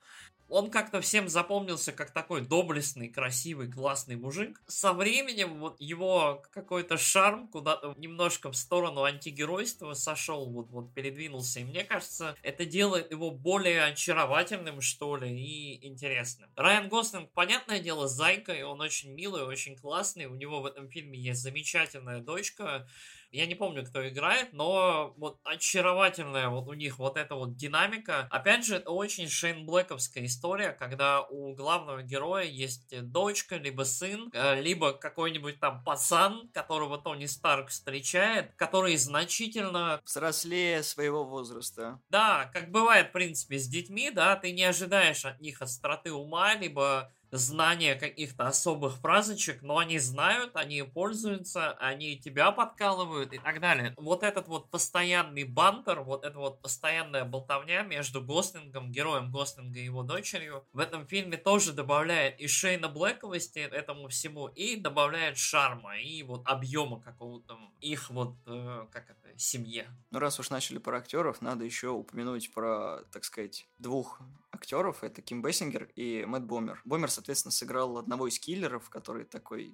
он 0.53 0.69
как-то 0.69 1.01
всем 1.01 1.29
запомнился 1.29 1.91
как 1.91 2.11
такой 2.11 2.41
доблестный, 2.41 3.09
красивый, 3.09 3.71
классный 3.71 4.15
мужик. 4.15 4.61
Со 4.67 4.93
временем 4.93 5.59
вот 5.59 5.75
его 5.79 6.43
какой-то 6.51 6.95
шарм 6.95 7.47
куда-то 7.47 7.95
немножко 7.97 8.51
в 8.51 8.55
сторону 8.55 9.03
антигеройства 9.03 9.93
сошел, 9.93 10.47
вот, 10.47 10.69
вот 10.69 10.93
передвинулся. 10.93 11.61
И 11.61 11.63
мне 11.63 11.83
кажется, 11.83 12.35
это 12.43 12.65
делает 12.65 13.09
его 13.09 13.31
более 13.31 13.85
очаровательным, 13.85 14.79
что 14.81 15.15
ли, 15.15 15.35
и 15.35 15.87
интересным. 15.87 16.51
Райан 16.55 16.87
Гослинг, 16.87 17.31
понятное 17.31 17.79
дело, 17.79 18.07
зайка, 18.07 18.53
и 18.53 18.61
он 18.61 18.79
очень 18.79 19.11
милый, 19.11 19.41
очень 19.41 19.75
классный. 19.75 20.27
У 20.27 20.35
него 20.35 20.61
в 20.61 20.67
этом 20.67 20.87
фильме 20.87 21.17
есть 21.17 21.41
замечательная 21.41 22.19
дочка, 22.19 22.87
Я 23.33 23.47
не 23.47 23.55
помню, 23.55 23.83
кто 23.83 24.07
играет, 24.07 24.53
но 24.53 25.15
вот 25.17 25.39
очаровательная 25.43 26.49
вот 26.49 26.67
у 26.67 26.73
них 26.73 26.99
вот 26.99 27.17
эта 27.17 27.33
вот 27.33 27.55
динамика. 27.55 28.27
Опять 28.29 28.63
же, 28.63 28.75
это 28.75 28.91
очень 28.91 29.27
Шейн 29.27 29.65
Блэковская 29.65 30.25
история, 30.25 30.71
когда 30.71 31.21
у 31.23 31.55
главного 31.55 32.03
героя 32.03 32.45
есть 32.45 32.95
дочка, 33.11 33.55
либо 33.55 33.81
сын, 33.83 34.29
э, 34.33 34.61
либо 34.61 34.93
какой-нибудь 34.93 35.59
там 35.59 35.83
пацан, 35.83 36.47
которого 36.53 36.99
Тони 36.99 37.25
Старк 37.25 37.69
встречает, 37.69 38.53
который 38.55 38.95
значительно... 38.97 39.99
Взрослее 40.05 40.83
своего 40.83 41.25
возраста. 41.25 41.99
Да, 42.09 42.51
как 42.53 42.69
бывает, 42.69 43.09
в 43.09 43.13
принципе, 43.13 43.57
с 43.57 43.67
детьми, 43.67 44.11
да, 44.11 44.35
ты 44.35 44.51
не 44.51 44.63
ожидаешь 44.63 45.25
от 45.25 45.41
них 45.41 45.63
остроты 45.63 46.13
ума, 46.13 46.53
либо 46.53 47.11
знания 47.37 47.95
каких-то 47.95 48.47
особых 48.47 48.97
фразочек, 48.97 49.61
но 49.61 49.79
они 49.79 49.99
знают, 49.99 50.55
они 50.55 50.83
пользуются, 50.83 51.71
они 51.73 52.17
тебя 52.17 52.51
подкалывают 52.51 53.33
и 53.33 53.39
так 53.39 53.59
далее. 53.59 53.93
Вот 53.97 54.23
этот 54.23 54.47
вот 54.47 54.69
постоянный 54.69 55.43
бантер, 55.43 56.01
вот 56.01 56.23
эта 56.23 56.37
вот 56.37 56.61
постоянная 56.61 57.25
болтовня 57.25 57.81
между 57.81 58.21
Гослингом, 58.21 58.91
героем 58.91 59.31
Гослинга 59.31 59.79
и 59.79 59.85
его 59.85 60.03
дочерью, 60.03 60.65
в 60.73 60.79
этом 60.79 61.07
фильме 61.07 61.37
тоже 61.37 61.73
добавляет 61.73 62.39
и 62.39 62.47
Шейна 62.47 62.87
Блэковости 62.87 63.59
этому 63.59 64.07
всему, 64.09 64.47
и 64.47 64.75
добавляет 64.75 65.37
шарма, 65.37 65.97
и 65.97 66.21
вот 66.23 66.43
объема 66.45 67.01
какого-то 67.01 67.57
их 67.81 68.09
вот, 68.09 68.35
э, 68.45 68.85
как 68.91 69.09
это, 69.09 69.37
семье. 69.37 69.87
Ну, 70.11 70.19
раз 70.19 70.39
уж 70.39 70.49
начали 70.49 70.77
про 70.77 70.97
актеров, 70.97 71.41
надо 71.41 71.65
еще 71.65 71.89
упомянуть 71.89 72.53
про, 72.53 73.03
так 73.11 73.23
сказать, 73.23 73.67
двух 73.79 74.21
актеров. 74.51 75.03
Это 75.03 75.21
Ким 75.21 75.41
Бессингер 75.41 75.89
и 75.95 76.23
Мэтт 76.25 76.45
Бомер. 76.45 76.81
Бомер, 76.85 77.11
соответственно, 77.23 77.53
сыграл 77.53 77.97
одного 77.97 78.27
из 78.27 78.37
киллеров, 78.37 78.89
который 78.89 79.23
такой 79.23 79.73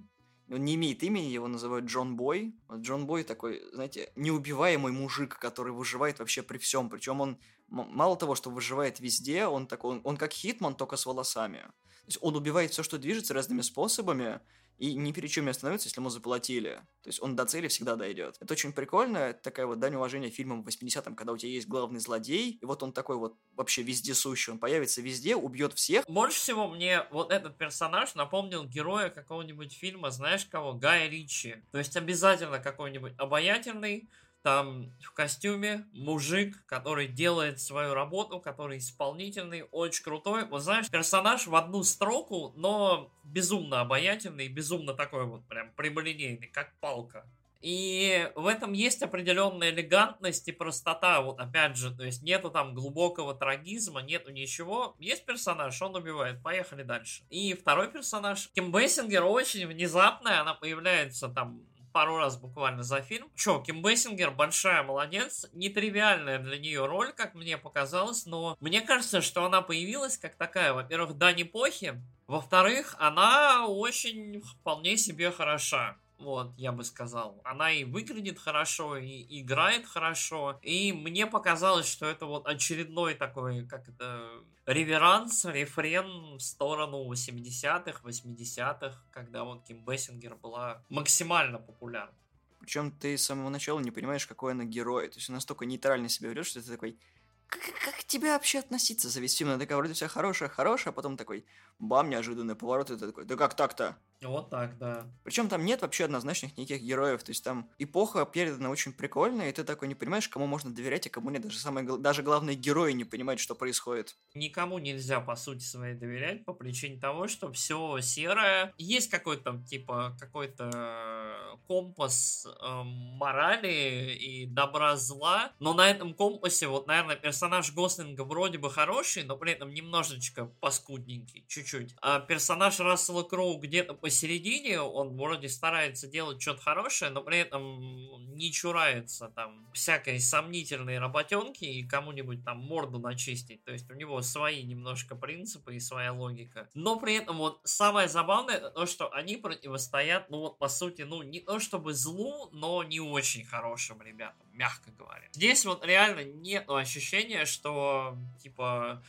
он 0.51 0.65
не 0.65 0.75
имеет 0.75 1.03
имени, 1.03 1.27
его 1.27 1.47
называют 1.47 1.85
Джон 1.85 2.15
Бой. 2.15 2.55
Вот 2.67 2.79
Джон 2.79 3.05
Бой 3.05 3.23
такой, 3.23 3.61
знаете, 3.71 4.11
неубиваемый 4.15 4.91
мужик, 4.91 5.37
который 5.37 5.73
выживает 5.73 6.17
вообще 6.17 6.41
при 6.41 6.57
всем. 6.57 6.89
Причем 6.89 7.21
он 7.21 7.39
мало 7.67 8.17
того, 8.17 8.33
что 8.33 8.49
выживает 8.49 8.99
везде, 8.99 9.45
он 9.45 9.67
такой, 9.67 9.97
он, 9.97 10.01
он 10.03 10.17
как 10.17 10.33
Хитман, 10.33 10.75
только 10.75 10.95
с 10.97 11.05
волосами. 11.05 11.59
То 11.59 12.07
есть 12.07 12.17
он 12.21 12.35
убивает 12.35 12.71
все, 12.71 12.81
что 12.81 12.97
движется 12.97 13.35
разными 13.35 13.61
способами, 13.61 14.39
и 14.79 14.95
ни 14.95 15.11
перед 15.11 15.29
чем 15.29 15.45
не 15.45 15.51
остановится, 15.51 15.87
если 15.87 15.99
ему 15.99 16.09
заплатили. 16.09 16.81
То 17.03 17.09
есть 17.09 17.21
он 17.21 17.35
до 17.35 17.45
цели 17.45 17.67
всегда 17.67 17.95
дойдет. 17.95 18.37
Это 18.39 18.53
очень 18.53 18.71
прикольно, 18.71 19.17
это 19.17 19.41
такая 19.41 19.65
вот 19.65 19.79
дань 19.79 19.95
уважения 19.95 20.29
фильмам 20.29 20.61
80-м, 20.61 21.15
когда 21.15 21.33
у 21.33 21.37
тебя 21.37 21.51
есть 21.51 21.67
главный 21.67 21.99
злодей, 21.99 22.57
и 22.61 22.65
вот 22.65 22.81
он 22.81 22.93
такой 22.93 23.17
вот 23.17 23.37
вообще 23.55 23.83
вездесущий, 23.83 24.53
он 24.53 24.59
появится 24.59 25.01
везде, 25.01 25.35
убьет 25.35 25.73
всех. 25.73 26.05
Больше 26.07 26.39
всего 26.39 26.67
мне 26.67 27.03
вот 27.11 27.31
этот 27.31 27.57
персонаж 27.57 28.15
напомнил 28.15 28.63
героя 28.63 29.09
какого-нибудь 29.09 29.73
фильма, 29.73 30.11
знаешь 30.11 30.45
кого? 30.45 30.73
Гая 30.73 31.09
Ричи. 31.09 31.57
То 31.71 31.77
есть 31.77 31.97
обязательно 31.97 32.59
какой-нибудь 32.59 33.13
обаятельный, 33.17 34.09
там 34.41 34.91
в 35.01 35.11
костюме 35.13 35.85
мужик, 35.93 36.65
который 36.65 37.07
делает 37.07 37.59
свою 37.59 37.93
работу, 37.93 38.39
который 38.39 38.77
исполнительный, 38.77 39.63
очень 39.71 40.03
крутой. 40.03 40.45
Вот 40.45 40.61
знаешь, 40.61 40.89
персонаж 40.89 41.47
в 41.47 41.55
одну 41.55 41.83
строку, 41.83 42.53
но 42.55 43.11
безумно 43.23 43.81
обаятельный, 43.81 44.47
безумно 44.47 44.93
такой 44.93 45.25
вот 45.25 45.47
прям 45.47 45.71
прямолинейный, 45.73 46.47
как 46.47 46.73
палка. 46.79 47.25
И 47.61 48.31
в 48.35 48.47
этом 48.47 48.71
есть 48.71 49.03
определенная 49.03 49.71
элегантность 49.71 50.47
и 50.47 50.53
простота. 50.53 51.21
Вот 51.21 51.39
опять 51.39 51.75
же, 51.75 51.93
то 51.93 52.05
есть 52.05 52.23
нету 52.23 52.49
там 52.49 52.73
глубокого 52.73 53.35
трагизма, 53.35 54.01
нету 54.01 54.31
ничего. 54.31 54.95
Есть 54.97 55.25
персонаж, 55.25 55.81
он 55.81 55.95
убивает. 55.95 56.41
Поехали 56.41 56.83
дальше. 56.83 57.23
И 57.29 57.53
второй 57.53 57.91
персонаж. 57.91 58.49
Ким 58.53 58.71
Бейсингер 58.71 59.25
очень 59.25 59.67
внезапная, 59.67 60.39
она 60.39 60.53
появляется 60.53 61.27
там 61.27 61.65
пару 61.91 62.17
раз 62.17 62.37
буквально 62.37 62.83
за 62.83 63.01
фильм. 63.01 63.29
Чё, 63.35 63.59
Ким 63.61 63.81
Бейсингер 63.81 64.31
большая 64.31 64.83
молодец, 64.83 65.47
нетривиальная 65.53 66.39
для 66.39 66.57
нее 66.57 66.85
роль, 66.85 67.13
как 67.13 67.35
мне 67.35 67.57
показалось, 67.57 68.25
но 68.25 68.57
мне 68.59 68.81
кажется, 68.81 69.21
что 69.21 69.45
она 69.45 69.61
появилась 69.61 70.17
как 70.17 70.35
такая, 70.35 70.73
во-первых, 70.73 71.17
дань 71.17 71.41
эпохи, 71.43 72.01
во-вторых, 72.27 72.95
она 72.99 73.67
очень 73.67 74.41
вполне 74.41 74.97
себе 74.97 75.31
хороша. 75.31 75.97
Вот, 76.19 76.53
я 76.57 76.73
бы 76.73 76.83
сказал. 76.83 77.39
Она 77.45 77.71
и 77.71 77.85
выглядит 77.85 78.39
хорошо, 78.39 78.97
и 78.97 79.25
играет 79.41 79.85
хорошо. 79.85 80.59
И 80.61 80.91
мне 80.91 81.25
показалось, 81.25 81.87
что 81.87 82.05
это 82.05 82.25
вот 82.25 82.45
очередной 82.45 83.13
такой, 83.13 83.65
как 83.65 83.87
это, 83.87 84.29
реверанс, 84.65 85.45
рефрен 85.45 86.35
в 86.35 86.41
сторону 86.41 87.09
70-х, 87.13 88.01
80-х, 88.03 89.01
когда 89.11 89.45
вот 89.45 89.63
Ким 89.63 89.85
Бессингер 89.85 90.35
была 90.35 90.83
максимально 90.89 91.57
популярна. 91.57 92.13
Причем 92.59 92.91
ты 92.91 93.17
с 93.17 93.23
самого 93.23 93.47
начала 93.47 93.79
не 93.79 93.91
понимаешь, 93.91 94.27
какой 94.27 94.51
она 94.51 94.65
герой. 94.65 95.07
То 95.07 95.15
есть 95.15 95.29
он 95.29 95.35
настолько 95.35 95.65
нейтрально 95.65 96.09
себя 96.09 96.29
ведет, 96.29 96.45
что 96.45 96.61
ты 96.61 96.69
такой, 96.69 96.99
как, 97.47 97.61
как 97.61 97.95
к 97.95 98.03
тебе 98.03 98.33
вообще 98.33 98.59
относиться 98.59 99.07
за? 99.07 99.21
Она 99.45 99.57
такая, 99.57 99.77
вроде 99.77 99.93
вся 99.93 100.09
хорошая, 100.09 100.49
хорошая, 100.49 100.91
а 100.91 100.95
потом 100.95 101.15
такой, 101.15 101.45
бам, 101.79 102.09
неожиданный 102.09 102.55
поворот, 102.55 102.91
и 102.91 102.97
ты 102.97 103.07
такой, 103.07 103.23
да 103.23 103.37
как 103.37 103.55
так-то? 103.55 103.97
Вот 104.21 104.49
так, 104.49 104.77
да. 104.77 105.07
Причем 105.23 105.47
там 105.47 105.63
нет 105.63 105.81
вообще 105.81 106.05
однозначных 106.05 106.57
никаких 106.57 106.81
героев. 106.81 107.23
То 107.23 107.31
есть 107.31 107.43
там 107.43 107.69
эпоха 107.77 108.25
передана 108.25 108.69
очень 108.69 108.91
прикольно, 108.91 109.43
и 109.43 109.51
ты 109.51 109.63
такой 109.63 109.87
не 109.87 109.95
понимаешь, 109.95 110.27
кому 110.27 110.45
можно 110.45 110.73
доверять, 110.73 111.07
а 111.07 111.09
кому 111.09 111.29
нет. 111.29 111.41
Даже 111.41 111.57
самые 111.57 111.97
даже 111.97 112.21
главные 112.21 112.55
герои 112.55 112.91
не 112.91 113.05
понимают, 113.05 113.39
что 113.39 113.55
происходит. 113.55 114.15
Никому 114.33 114.77
нельзя, 114.79 115.21
по 115.21 115.35
сути 115.35 115.63
своей, 115.63 115.95
доверять 115.95 116.43
по 116.45 116.53
причине 116.53 116.99
того, 116.99 117.27
что 117.27 117.51
все 117.51 117.99
серое. 118.01 118.73
Есть 118.77 119.09
какой-то, 119.09 119.63
типа, 119.67 120.17
какой-то 120.19 121.57
компас 121.67 122.45
э, 122.45 122.83
морали 122.83 124.15
и 124.19 124.45
добра-зла, 124.45 125.51
но 125.59 125.73
на 125.73 125.89
этом 125.89 126.13
компасе, 126.13 126.67
вот, 126.67 126.87
наверное, 126.87 127.15
персонаж 127.15 127.73
Гослинга 127.73 128.23
вроде 128.23 128.57
бы 128.57 128.69
хороший, 128.69 129.23
но 129.23 129.37
при 129.37 129.53
этом 129.53 129.73
немножечко 129.73 130.45
паскудненький, 130.59 131.45
чуть-чуть. 131.47 131.95
А 132.01 132.19
персонаж 132.19 132.79
Рассела 132.79 133.23
Кроу 133.23 133.57
где-то 133.57 133.93
посередине, 134.09 134.81
он 134.81 135.15
вроде 135.15 135.47
старается 135.49 136.07
делать 136.07 136.41
что-то 136.41 136.61
хорошее, 136.61 137.11
но 137.11 137.21
при 137.21 137.37
этом 137.37 138.35
не 138.35 138.51
чурается 138.51 139.27
там 139.35 139.71
всякой 139.71 140.19
сомнительной 140.19 140.97
работенки 140.97 141.63
и 141.63 141.87
кому-нибудь 141.87 142.43
там 142.43 142.57
морду 142.57 142.97
начистить. 142.97 143.63
То 143.63 143.71
есть 143.71 143.87
у 143.91 143.93
него 143.93 144.19
свои 144.23 144.63
немножко 144.63 145.15
принципы 145.15 145.75
и 145.75 145.79
своя 145.79 146.11
логика. 146.11 146.67
Но 146.73 146.99
при 146.99 147.17
этом 147.17 147.37
вот 147.37 147.61
самое 147.65 148.07
забавное 148.07 148.71
то, 148.71 148.87
что 148.87 149.13
они 149.13 149.37
противостоят, 149.37 150.31
ну 150.31 150.39
вот 150.39 150.57
по 150.57 150.69
сути, 150.69 151.03
ну 151.03 151.21
не 151.21 151.39
то 151.39 151.59
чтобы 151.59 151.93
злу, 151.93 152.49
но 152.51 152.83
не 152.83 152.99
очень 152.99 153.45
хорошим 153.45 154.01
ребятам, 154.01 154.47
мягко 154.53 154.89
говоря. 154.89 155.27
Здесь 155.33 155.65
вот 155.65 155.85
реально 155.85 156.23
нет 156.23 156.67
ощущения, 156.67 157.45
что 157.45 158.17
типа 158.41 159.03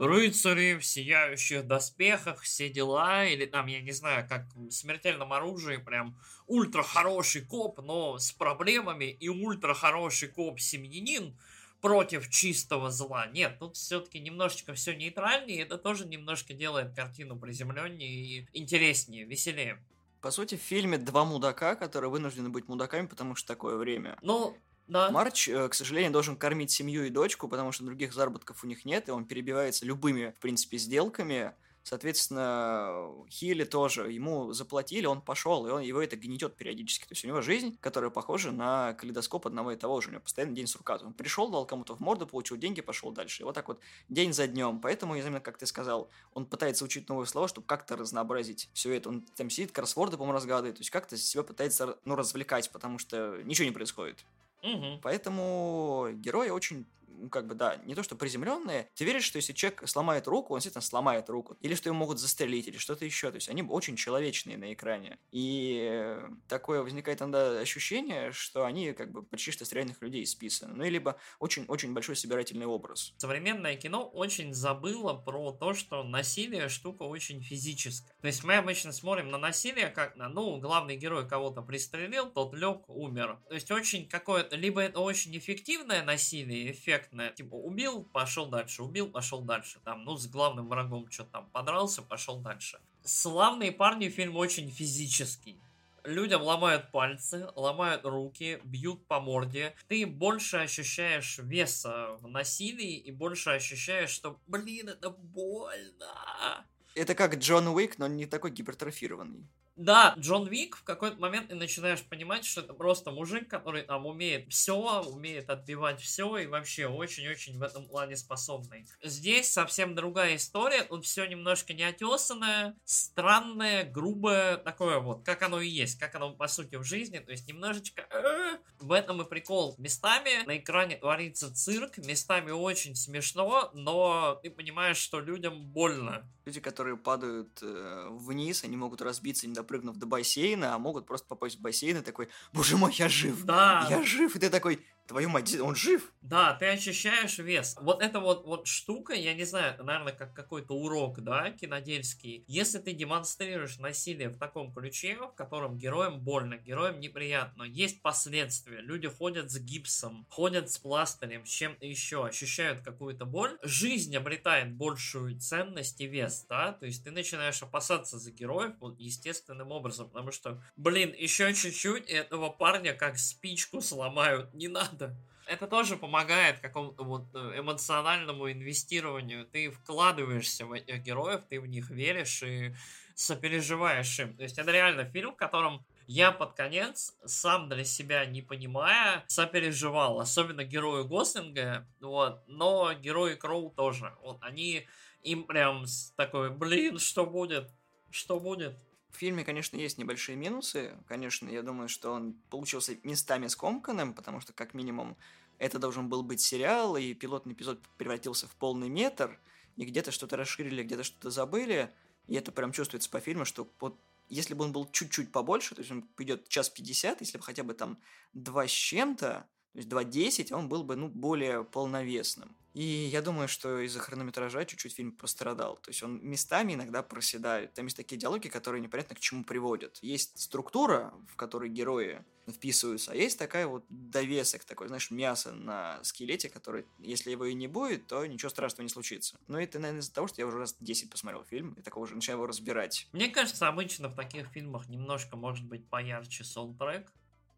рыцари 0.00 0.78
в 0.78 0.84
сияющих 0.84 1.66
доспехах, 1.66 2.40
все 2.40 2.70
дела, 2.70 3.26
или 3.26 3.44
там, 3.44 3.66
я 3.66 3.80
не 3.80 3.92
знаю, 3.92 4.26
как 4.28 4.46
в 4.54 4.70
смертельном 4.70 5.32
оружии, 5.32 5.76
прям 5.76 6.16
ультра 6.46 6.82
хороший 6.82 7.42
коп, 7.42 7.80
но 7.82 8.18
с 8.18 8.32
проблемами, 8.32 9.04
и 9.04 9.28
ультра 9.28 9.74
хороший 9.74 10.28
коп-семьянин 10.28 11.36
против 11.82 12.30
чистого 12.30 12.90
зла. 12.90 13.26
Нет, 13.26 13.58
тут 13.58 13.76
все-таки 13.76 14.18
немножечко 14.20 14.72
все 14.72 14.94
нейтральнее, 14.94 15.58
и 15.58 15.62
это 15.62 15.76
тоже 15.76 16.06
немножко 16.06 16.54
делает 16.54 16.94
картину 16.94 17.38
приземленнее 17.38 18.10
и 18.10 18.46
интереснее, 18.54 19.24
веселее. 19.24 19.82
По 20.22 20.30
сути, 20.30 20.56
в 20.56 20.60
фильме 20.60 20.98
два 20.98 21.24
мудака, 21.24 21.76
которые 21.76 22.10
вынуждены 22.10 22.50
быть 22.50 22.68
мудаками, 22.68 23.06
потому 23.06 23.34
что 23.34 23.48
такое 23.48 23.76
время. 23.76 24.18
Ну, 24.22 24.56
да. 24.90 25.10
Марч, 25.10 25.48
э, 25.48 25.68
к 25.68 25.74
сожалению, 25.74 26.12
должен 26.12 26.36
кормить 26.36 26.72
семью 26.72 27.04
и 27.04 27.10
дочку, 27.10 27.46
потому 27.46 27.70
что 27.70 27.84
других 27.84 28.12
заработков 28.12 28.64
у 28.64 28.66
них 28.66 28.84
нет, 28.84 29.08
и 29.08 29.12
он 29.12 29.24
перебивается 29.24 29.86
любыми, 29.86 30.34
в 30.36 30.40
принципе, 30.40 30.78
сделками. 30.78 31.54
Соответственно, 31.82 33.08
Хилли 33.30 33.64
тоже, 33.64 34.12
ему 34.12 34.52
заплатили, 34.52 35.06
он 35.06 35.22
пошел, 35.22 35.66
и 35.66 35.70
он, 35.70 35.80
его 35.80 36.02
это 36.02 36.16
гнетет 36.16 36.56
периодически. 36.56 37.04
То 37.04 37.12
есть 37.12 37.24
у 37.24 37.28
него 37.28 37.40
жизнь, 37.40 37.78
которая 37.80 38.10
похожа 38.10 38.50
на 38.50 38.92
калейдоскоп 38.94 39.46
одного 39.46 39.72
и 39.72 39.76
того 39.76 40.00
же. 40.00 40.08
У 40.08 40.10
него 40.12 40.22
постоянно 40.22 40.54
день 40.54 40.66
сурка. 40.66 40.98
Он 41.02 41.14
пришел, 41.14 41.50
дал 41.50 41.64
кому-то 41.66 41.94
в 41.94 42.00
морду, 42.00 42.26
получил 42.26 42.58
деньги, 42.58 42.80
пошел 42.80 43.12
дальше. 43.12 43.42
И 43.42 43.44
вот 43.44 43.54
так 43.54 43.68
вот 43.68 43.80
день 44.08 44.32
за 44.32 44.46
днем. 44.46 44.80
Поэтому, 44.80 45.14
именно 45.14 45.40
как 45.40 45.56
ты 45.56 45.66
сказал, 45.66 46.10
он 46.34 46.44
пытается 46.44 46.84
учить 46.84 47.08
новые 47.08 47.26
слова, 47.26 47.48
чтобы 47.48 47.66
как-то 47.66 47.96
разнообразить 47.96 48.68
все 48.74 48.92
это. 48.92 49.08
Он 49.08 49.22
там 49.36 49.48
сидит, 49.48 49.72
кроссворды, 49.72 50.16
по-моему, 50.16 50.34
разгадывает. 50.34 50.76
То 50.76 50.80
есть 50.80 50.90
как-то 50.90 51.16
себя 51.16 51.44
пытается 51.44 51.96
ну, 52.04 52.14
развлекать, 52.14 52.70
потому 52.72 52.98
что 52.98 53.40
ничего 53.44 53.66
не 53.66 53.72
происходит. 53.72 54.24
Угу. 54.62 55.00
Поэтому 55.02 56.08
герой 56.14 56.50
очень 56.50 56.86
ну, 57.20 57.28
как 57.28 57.46
бы, 57.46 57.54
да, 57.54 57.76
не 57.84 57.94
то 57.94 58.02
что 58.02 58.16
приземленные, 58.16 58.88
ты 58.94 59.04
веришь, 59.04 59.24
что 59.24 59.36
если 59.36 59.52
человек 59.52 59.82
сломает 59.86 60.26
руку, 60.26 60.54
он 60.54 60.58
действительно 60.58 60.82
сломает 60.82 61.28
руку. 61.28 61.56
Или 61.60 61.74
что 61.74 61.88
его 61.88 61.96
могут 61.96 62.18
застрелить, 62.18 62.66
или 62.66 62.78
что-то 62.78 63.04
еще. 63.04 63.30
То 63.30 63.36
есть 63.36 63.48
они 63.48 63.62
очень 63.62 63.96
человечные 63.96 64.56
на 64.56 64.72
экране. 64.72 65.18
И 65.30 66.16
такое 66.48 66.82
возникает 66.82 67.20
иногда 67.20 67.60
ощущение, 67.60 68.32
что 68.32 68.64
они 68.64 68.92
как 68.92 69.12
бы 69.12 69.22
почти 69.22 69.50
что 69.50 69.64
с 69.64 69.72
реальных 69.72 70.00
людей 70.02 70.26
списаны. 70.26 70.74
Ну, 70.74 70.84
и 70.84 70.90
либо 70.90 71.18
очень-очень 71.38 71.92
большой 71.92 72.16
собирательный 72.16 72.66
образ. 72.66 73.12
Современное 73.18 73.76
кино 73.76 74.08
очень 74.08 74.54
забыло 74.54 75.14
про 75.14 75.52
то, 75.52 75.74
что 75.74 76.02
насилие 76.02 76.68
штука 76.68 77.02
очень 77.02 77.42
физическая. 77.42 78.14
То 78.20 78.26
есть 78.26 78.44
мы 78.44 78.56
обычно 78.56 78.92
смотрим 78.92 79.30
на 79.30 79.38
насилие 79.38 79.88
как 79.88 80.16
на, 80.16 80.28
ну, 80.28 80.58
главный 80.58 80.96
герой 80.96 81.28
кого-то 81.28 81.62
пристрелил, 81.62 82.30
тот 82.30 82.54
лег, 82.54 82.88
умер. 82.88 83.38
То 83.48 83.54
есть 83.54 83.70
очень 83.70 84.08
какое-то, 84.08 84.56
либо 84.56 84.80
это 84.80 85.00
очень 85.00 85.36
эффективное 85.36 86.02
насилие, 86.02 86.70
эффектное, 87.10 87.30
типа 87.30 87.54
убил, 87.54 88.04
пошел 88.12 88.46
дальше, 88.46 88.82
убил, 88.82 89.08
пошел 89.10 89.42
дальше, 89.42 89.80
там, 89.84 90.04
ну, 90.04 90.16
с 90.16 90.26
главным 90.26 90.68
врагом 90.68 91.10
что-то 91.10 91.30
там 91.30 91.50
подрался, 91.52 92.02
пошел 92.02 92.38
дальше. 92.38 92.80
Славные 93.04 93.72
парни 93.72 94.08
фильм 94.08 94.36
очень 94.36 94.70
физический 94.70 95.60
людям 96.04 96.40
ломают 96.40 96.90
пальцы, 96.92 97.46
ломают 97.56 98.06
руки, 98.06 98.58
бьют 98.64 99.06
по 99.06 99.20
морде. 99.20 99.74
Ты 99.86 100.06
больше 100.06 100.56
ощущаешь 100.56 101.38
веса 101.38 102.16
в 102.22 102.26
насилии 102.26 102.96
и 102.96 103.10
больше 103.10 103.50
ощущаешь, 103.50 104.08
что, 104.08 104.40
блин, 104.46 104.88
это 104.88 105.10
больно. 105.10 106.64
Это 106.94 107.14
как 107.14 107.36
Джон 107.36 107.68
Уик, 107.68 107.98
но 107.98 108.06
не 108.06 108.24
такой 108.24 108.50
гипертрофированный. 108.50 109.46
Да, 109.80 110.14
Джон 110.18 110.46
Вик 110.46 110.76
в 110.76 110.84
какой-то 110.84 111.18
момент 111.18 111.48
ты 111.48 111.54
начинаешь 111.54 112.02
понимать, 112.02 112.44
что 112.44 112.60
это 112.60 112.74
просто 112.74 113.12
мужик, 113.12 113.48
который 113.48 113.80
там 113.80 114.04
умеет 114.04 114.52
все, 114.52 115.02
умеет 115.06 115.48
отбивать 115.48 116.02
все 116.02 116.36
и 116.36 116.46
вообще 116.46 116.86
очень-очень 116.86 117.58
в 117.58 117.62
этом 117.62 117.88
плане 117.88 118.14
способный. 118.16 118.86
Здесь 119.02 119.50
совсем 119.50 119.94
другая 119.94 120.36
история, 120.36 120.82
тут 120.82 121.06
все 121.06 121.24
немножко 121.24 121.72
неотесанное, 121.72 122.76
странное, 122.84 123.84
грубое, 123.84 124.58
такое 124.58 124.98
вот, 124.98 125.24
как 125.24 125.40
оно 125.40 125.62
и 125.62 125.68
есть, 125.68 125.98
как 125.98 126.14
оно 126.14 126.34
по 126.34 126.46
сути 126.46 126.76
в 126.76 126.84
жизни, 126.84 127.18
то 127.18 127.30
есть 127.30 127.48
немножечко 127.48 128.06
э, 128.10 128.58
в 128.80 128.92
этом 128.92 129.22
и 129.22 129.28
прикол. 129.28 129.76
Местами 129.78 130.44
на 130.44 130.58
экране 130.58 130.98
творится 130.98 131.54
цирк, 131.54 131.96
местами 131.96 132.50
очень 132.50 132.94
смешно, 132.94 133.70
но 133.72 134.38
ты 134.42 134.50
понимаешь, 134.50 134.98
что 134.98 135.20
людям 135.20 135.58
больно. 135.58 136.30
Люди, 136.44 136.60
которые 136.60 136.98
падают 136.98 137.60
э, 137.62 138.08
вниз, 138.10 138.62
они 138.64 138.76
могут 138.76 139.00
разбиться, 139.00 139.46
не 139.46 139.54
допрыгнув 139.70 139.96
до 139.96 140.06
бассейна, 140.06 140.74
а 140.74 140.78
могут 140.78 141.06
просто 141.06 141.26
попасть 141.28 141.58
в 141.58 141.60
бассейн 141.60 141.98
и 141.98 142.02
такой, 142.02 142.28
боже 142.52 142.76
мой, 142.76 142.92
я 142.94 143.08
жив, 143.08 143.44
да. 143.44 143.86
я 143.88 144.02
жив, 144.02 144.34
и 144.36 144.38
ты 144.38 144.50
такой, 144.50 144.84
Твою 145.10 145.28
мать, 145.28 145.58
он 145.58 145.74
жив? 145.74 146.12
Да, 146.22 146.54
ты 146.54 146.66
ощущаешь 146.66 147.38
вес. 147.38 147.76
Вот 147.80 148.00
эта 148.00 148.20
вот, 148.20 148.46
вот 148.46 148.68
штука, 148.68 149.12
я 149.12 149.34
не 149.34 149.42
знаю, 149.42 149.74
наверное, 149.82 150.12
как 150.12 150.34
какой-то 150.34 150.74
урок, 150.76 151.18
да, 151.18 151.50
кинодельский. 151.50 152.44
Если 152.46 152.78
ты 152.78 152.92
демонстрируешь 152.92 153.78
насилие 153.78 154.28
в 154.28 154.38
таком 154.38 154.72
ключе, 154.72 155.16
в 155.16 155.34
котором 155.34 155.78
героям 155.78 156.20
больно, 156.20 156.58
героям 156.58 157.00
неприятно, 157.00 157.64
есть 157.64 158.02
последствия. 158.02 158.82
Люди 158.82 159.08
ходят 159.08 159.50
с 159.50 159.58
гипсом, 159.58 160.28
ходят 160.30 160.70
с 160.70 160.78
пластырем, 160.78 161.44
с 161.44 161.50
чем-то 161.50 161.84
еще, 161.84 162.24
ощущают 162.24 162.82
какую-то 162.82 163.24
боль. 163.24 163.58
Жизнь 163.64 164.16
обретает 164.16 164.72
большую 164.72 165.40
ценность 165.40 166.00
и 166.00 166.06
вес, 166.06 166.46
да, 166.48 166.72
то 166.72 166.86
есть 166.86 167.02
ты 167.02 167.10
начинаешь 167.10 167.60
опасаться 167.60 168.16
за 168.16 168.30
героев 168.30 168.74
вот, 168.78 168.96
естественным 169.00 169.72
образом, 169.72 170.08
потому 170.08 170.30
что, 170.30 170.62
блин, 170.76 171.12
еще 171.18 171.52
чуть-чуть 171.52 172.08
этого 172.08 172.50
парня 172.50 172.94
как 172.94 173.18
спичку 173.18 173.80
сломают, 173.80 174.54
не 174.54 174.68
надо 174.68 174.99
правда. 175.00 175.16
Это 175.46 175.66
тоже 175.66 175.96
помогает 175.96 176.60
какому-то 176.60 177.52
э, 177.52 177.58
эмоциональному 177.58 178.52
инвестированию. 178.52 179.46
Ты 179.46 179.70
вкладываешься 179.70 180.64
в 180.64 180.72
этих 180.72 181.02
героев, 181.02 181.42
ты 181.48 181.60
в 181.60 181.66
них 181.66 181.90
веришь 181.90 182.42
и 182.42 182.74
сопереживаешь 183.14 184.18
им. 184.20 184.36
То 184.36 184.44
есть 184.44 184.58
это 184.58 184.70
реально 184.70 185.04
фильм, 185.04 185.32
в 185.32 185.36
котором 185.36 185.84
я 186.06 186.30
под 186.30 186.54
конец, 186.54 187.16
сам 187.24 187.68
для 187.68 187.84
себя 187.84 188.24
не 188.26 188.42
понимая, 188.42 189.24
сопереживал. 189.26 190.20
Особенно 190.20 190.62
герою 190.64 191.06
Гослинга, 191.06 191.86
вот, 192.00 192.42
но 192.46 192.92
герои 192.92 193.34
Кроу 193.34 193.70
тоже. 193.70 194.14
Вот 194.22 194.38
они, 194.42 194.86
им 195.22 195.44
прям 195.44 195.84
такой, 196.16 196.50
блин, 196.50 196.98
что 196.98 197.26
будет? 197.26 197.70
Что 198.10 198.38
будет? 198.38 198.76
В 199.10 199.16
фильме, 199.16 199.44
конечно, 199.44 199.76
есть 199.76 199.98
небольшие 199.98 200.36
минусы. 200.36 200.96
Конечно, 201.06 201.48
я 201.48 201.62
думаю, 201.62 201.88
что 201.88 202.12
он 202.12 202.34
получился 202.48 202.96
местами 203.02 203.48
скомканным, 203.48 204.14
потому 204.14 204.40
что, 204.40 204.52
как 204.52 204.72
минимум, 204.74 205.16
это 205.58 205.78
должен 205.78 206.08
был 206.08 206.22
быть 206.22 206.40
сериал, 206.40 206.96
и 206.96 207.12
пилотный 207.14 207.52
эпизод 207.52 207.80
превратился 207.98 208.46
в 208.46 208.54
полный 208.56 208.88
метр, 208.88 209.38
и 209.76 209.84
где-то 209.84 210.10
что-то 210.10 210.36
расширили, 210.36 210.82
где-то 210.82 211.04
что-то 211.04 211.30
забыли. 211.30 211.92
И 212.28 212.34
это 212.34 212.52
прям 212.52 212.72
чувствуется 212.72 213.10
по 213.10 213.20
фильму, 213.20 213.44
что 213.44 213.68
вот 213.80 214.00
если 214.28 214.54
бы 214.54 214.64
он 214.64 214.72
был 214.72 214.88
чуть-чуть 214.90 215.32
побольше, 215.32 215.74
то 215.74 215.80
есть 215.80 215.90
он 215.90 216.08
идет 216.18 216.48
час 216.48 216.70
пятьдесят, 216.70 217.20
если 217.20 217.36
бы 217.36 217.44
хотя 217.44 217.64
бы 217.64 217.74
там 217.74 217.98
два 218.32 218.66
с 218.66 218.70
чем-то, 218.70 219.46
то 219.72 219.78
есть 219.78 219.88
2.10, 219.88 220.52
он 220.52 220.68
был 220.68 220.82
бы, 220.82 220.96
ну, 220.96 221.08
более 221.08 221.64
полновесным. 221.64 222.56
И 222.74 222.82
я 222.82 223.20
думаю, 223.22 223.48
что 223.48 223.80
из-за 223.80 223.98
хронометража 223.98 224.64
чуть-чуть 224.64 224.94
фильм 224.94 225.12
пострадал. 225.12 225.76
То 225.76 225.90
есть 225.90 226.02
он 226.02 226.20
местами 226.22 226.74
иногда 226.74 227.02
проседает. 227.02 227.74
Там 227.74 227.86
есть 227.86 227.96
такие 227.96 228.16
диалоги, 228.16 228.48
которые 228.48 228.80
непонятно 228.80 229.16
к 229.16 229.20
чему 229.20 229.44
приводят. 229.44 229.98
Есть 230.02 230.40
структура, 230.40 231.12
в 231.28 231.36
которой 231.36 231.68
герои 231.68 232.24
вписываются, 232.48 233.12
а 233.12 233.14
есть 233.14 233.38
такая 233.38 233.66
вот 233.66 233.84
довесок, 233.88 234.64
такой, 234.64 234.88
знаешь, 234.88 235.10
мясо 235.10 235.52
на 235.52 236.02
скелете, 236.02 236.48
который, 236.48 236.84
если 236.98 237.30
его 237.30 237.44
и 237.44 237.54
не 237.54 237.68
будет, 237.68 238.06
то 238.08 238.26
ничего 238.26 238.50
страшного 238.50 238.82
не 238.82 238.88
случится. 238.88 239.38
Но 239.46 239.60
это, 239.60 239.78
наверное, 239.78 240.00
из-за 240.00 240.12
того, 240.12 240.26
что 240.26 240.40
я 240.40 240.46
уже 240.46 240.58
раз 240.58 240.76
10 240.80 241.10
посмотрел 241.10 241.44
фильм, 241.44 241.74
и 241.74 241.82
такого 241.82 242.04
уже 242.04 242.14
начинаю 242.14 242.38
его 242.38 242.46
разбирать. 242.46 243.08
Мне 243.12 243.28
кажется, 243.28 243.68
обычно 243.68 244.08
в 244.08 244.16
таких 244.16 244.48
фильмах 244.48 244.88
немножко 244.88 245.36
может 245.36 245.64
быть 245.64 245.86
поярче 245.88 246.44
саундтрек, 246.44 247.12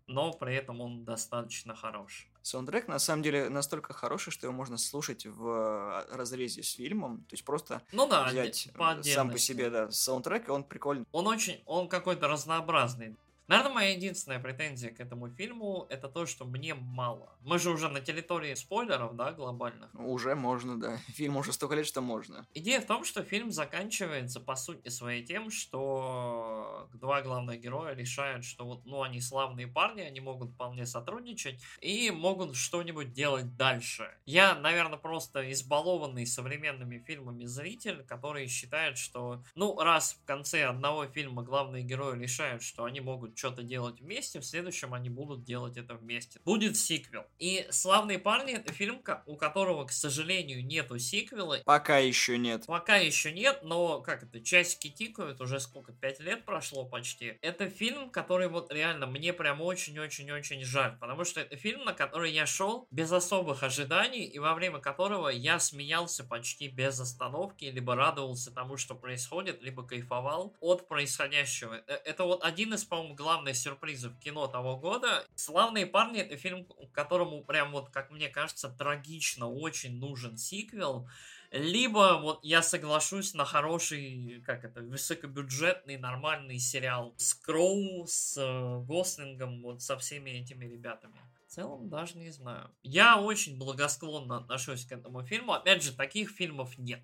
но 0.07 0.33
при 0.33 0.55
этом 0.55 0.81
он 0.81 1.05
достаточно 1.05 1.75
хорош. 1.75 2.29
Саундтрек 2.43 2.89
на 2.89 2.99
самом 2.99 3.23
деле 3.23 3.49
настолько 3.49 3.93
хороший, 3.93 4.31
что 4.33 4.47
его 4.47 4.55
можно 4.55 4.77
слушать 4.77 5.27
в 5.27 5.49
э, 5.49 6.15
разрезе 6.17 6.63
с 6.63 6.73
фильмом, 6.73 7.19
то 7.19 7.35
есть 7.35 7.45
просто 7.45 7.83
ну 7.93 8.09
да, 8.09 8.25
взять 8.27 8.69
по 8.75 9.01
сам 9.03 9.31
по 9.31 9.39
себе 9.39 9.71
да, 9.71 9.91
саундтрек, 9.91 10.49
и 10.49 10.51
он 10.51 10.65
прикольный. 10.65 11.07
Он 11.13 11.27
очень, 11.29 11.63
он 11.67 11.89
какой-то 11.89 12.27
разнообразный. 12.29 13.17
Наверное, 13.53 13.75
моя 13.75 13.91
единственная 13.91 14.39
претензия 14.39 14.93
к 14.93 14.99
этому 14.99 15.29
фильму 15.29 15.87
это 15.91 16.09
то, 16.09 16.25
что 16.25 16.47
мне 16.47 16.73
мало. 16.73 17.37
Мы 17.43 17.59
же 17.59 17.69
уже 17.69 17.91
на 17.91 18.01
территории 18.01 18.55
спойлеров, 18.55 19.15
да, 19.15 19.33
глобальных? 19.33 19.91
Уже 19.93 20.35
можно, 20.35 20.81
да. 20.81 20.97
Фильм 21.09 21.37
уже 21.37 21.53
столько 21.53 21.75
лет, 21.75 21.87
что 21.87 22.01
можно. 22.01 22.47
Идея 22.55 22.81
в 22.81 22.87
том, 22.87 23.05
что 23.05 23.23
фильм 23.23 23.51
заканчивается, 23.51 24.41
по 24.41 24.57
сути 24.57 24.89
своей, 24.89 25.23
тем, 25.23 25.51
что 25.51 26.89
два 26.95 27.21
главных 27.21 27.61
героя 27.61 27.95
решают, 27.95 28.47
что 28.47 28.65
вот, 28.65 28.87
ну, 28.87 29.03
они 29.03 29.21
славные 29.21 29.67
парни, 29.67 30.01
они 30.01 30.21
могут 30.21 30.53
вполне 30.53 30.87
сотрудничать 30.87 31.61
и 31.83 32.11
могут 32.11 32.57
что-нибудь 32.57 33.13
делать 33.13 33.55
дальше. 33.59 34.09
Я, 34.25 34.55
наверное, 34.55 34.97
просто 34.97 35.53
избалованный 35.53 36.25
современными 36.25 37.01
фильмами 37.01 37.45
зритель, 37.45 38.03
который 38.05 38.47
считает, 38.47 38.97
что, 38.97 39.45
ну, 39.55 39.79
раз 39.79 40.15
в 40.23 40.25
конце 40.25 40.65
одного 40.65 41.05
фильма 41.07 41.43
главные 41.43 41.83
герои 41.83 42.19
решают, 42.19 42.63
что 42.63 42.85
они 42.85 43.03
могут 43.03 43.42
что-то 43.43 43.65
делать 43.65 44.01
вместе, 44.01 44.39
в 44.39 44.45
следующем 44.45 44.95
они 44.95 45.11
будут 45.11 45.43
делать 45.43 45.77
это 45.77 45.95
вместе. 45.95 46.39
Будет 46.45 46.77
сиквел. 46.77 47.25
И 47.41 47.67
«Славные 47.71 48.21
парни»— 48.21 48.53
это 48.55 48.73
фильм, 48.73 49.03
у 49.27 49.37
которого, 49.37 49.85
к 49.85 49.91
сожалению, 49.91 50.65
нету 50.65 50.97
сиквела. 51.01 51.59
Пока 51.65 51.99
еще 51.99 52.39
нет. 52.39 52.67
Пока 52.67 52.99
еще 52.99 53.33
нет, 53.33 53.59
но 53.65 54.01
как 54.01 54.23
это, 54.23 54.41
часики 54.41 54.91
тикают, 54.91 55.41
уже 55.41 55.59
сколько, 55.59 55.93
пять 55.93 56.21
лет 56.21 56.45
прошло 56.45 56.85
почти. 56.85 57.37
Это 57.43 57.69
фильм, 57.69 58.11
который 58.11 58.47
вот 58.47 58.73
реально 58.73 59.09
мне 59.09 59.33
прям 59.33 59.61
очень-очень-очень 59.61 60.63
жаль, 60.65 60.97
потому 61.01 61.25
что 61.25 61.41
это 61.41 61.57
фильм, 61.57 61.85
на 61.85 61.95
который 61.95 62.31
я 62.31 62.47
шел 62.47 62.87
без 62.93 63.11
особых 63.11 63.65
ожиданий, 63.65 64.25
и 64.25 64.39
во 64.39 64.55
время 64.55 64.79
которого 64.79 65.31
я 65.31 65.59
смеялся 65.59 66.23
почти 66.23 66.69
без 66.69 67.01
остановки, 67.01 67.65
либо 67.65 67.97
радовался 67.97 68.53
тому, 68.53 68.77
что 68.77 68.95
происходит, 68.95 69.63
либо 69.63 69.85
кайфовал 69.85 70.55
от 70.61 70.87
происходящего. 70.87 71.83
Э, 71.89 71.95
это 72.05 72.23
вот 72.23 72.45
один 72.45 72.75
из, 72.75 72.85
по-моему, 72.85 73.17
главных 73.17 73.32
сюрпризов 73.55 74.19
кино 74.19 74.47
того 74.47 74.77
года. 74.77 75.25
«Славные 75.35 75.87
парни»— 75.87 76.21
это 76.21 76.37
фильм, 76.37 76.67
которому 76.93 77.43
прям 77.43 77.73
вот, 77.73 77.91
как 77.91 78.11
мне 78.11 78.29
кажется, 78.29 78.69
трагично 78.69 79.49
очень 79.49 79.99
нужен 79.99 80.37
сиквел. 80.37 81.09
Либо 81.51 82.19
вот 82.21 82.41
я 82.43 82.63
соглашусь 82.63 83.35
на 83.35 83.45
хороший, 83.45 84.43
как 84.47 84.65
это, 84.65 84.81
высокобюджетный, 84.81 85.99
нормальный 85.99 86.59
сериал 86.59 87.15
с 87.19 87.35
Кроу, 87.35 88.07
с 88.07 88.39
э, 88.39 88.79
Гослингом, 88.87 89.61
вот 89.63 89.83
со 89.83 89.99
всеми 89.99 90.31
этими 90.31 90.65
ребятами. 90.65 91.21
В 91.47 91.53
целом 91.53 91.91
даже 91.91 92.17
не 92.17 92.31
знаю. 92.31 92.71
Я 92.83 93.21
очень 93.21 93.59
благосклонно 93.59 94.39
отношусь 94.39 94.87
к 94.87 94.93
этому 94.93 95.23
фильму. 95.25 95.53
Опять 95.53 95.83
же, 95.83 95.93
таких 95.95 96.31
фильмов 96.31 96.79
нет 96.79 97.03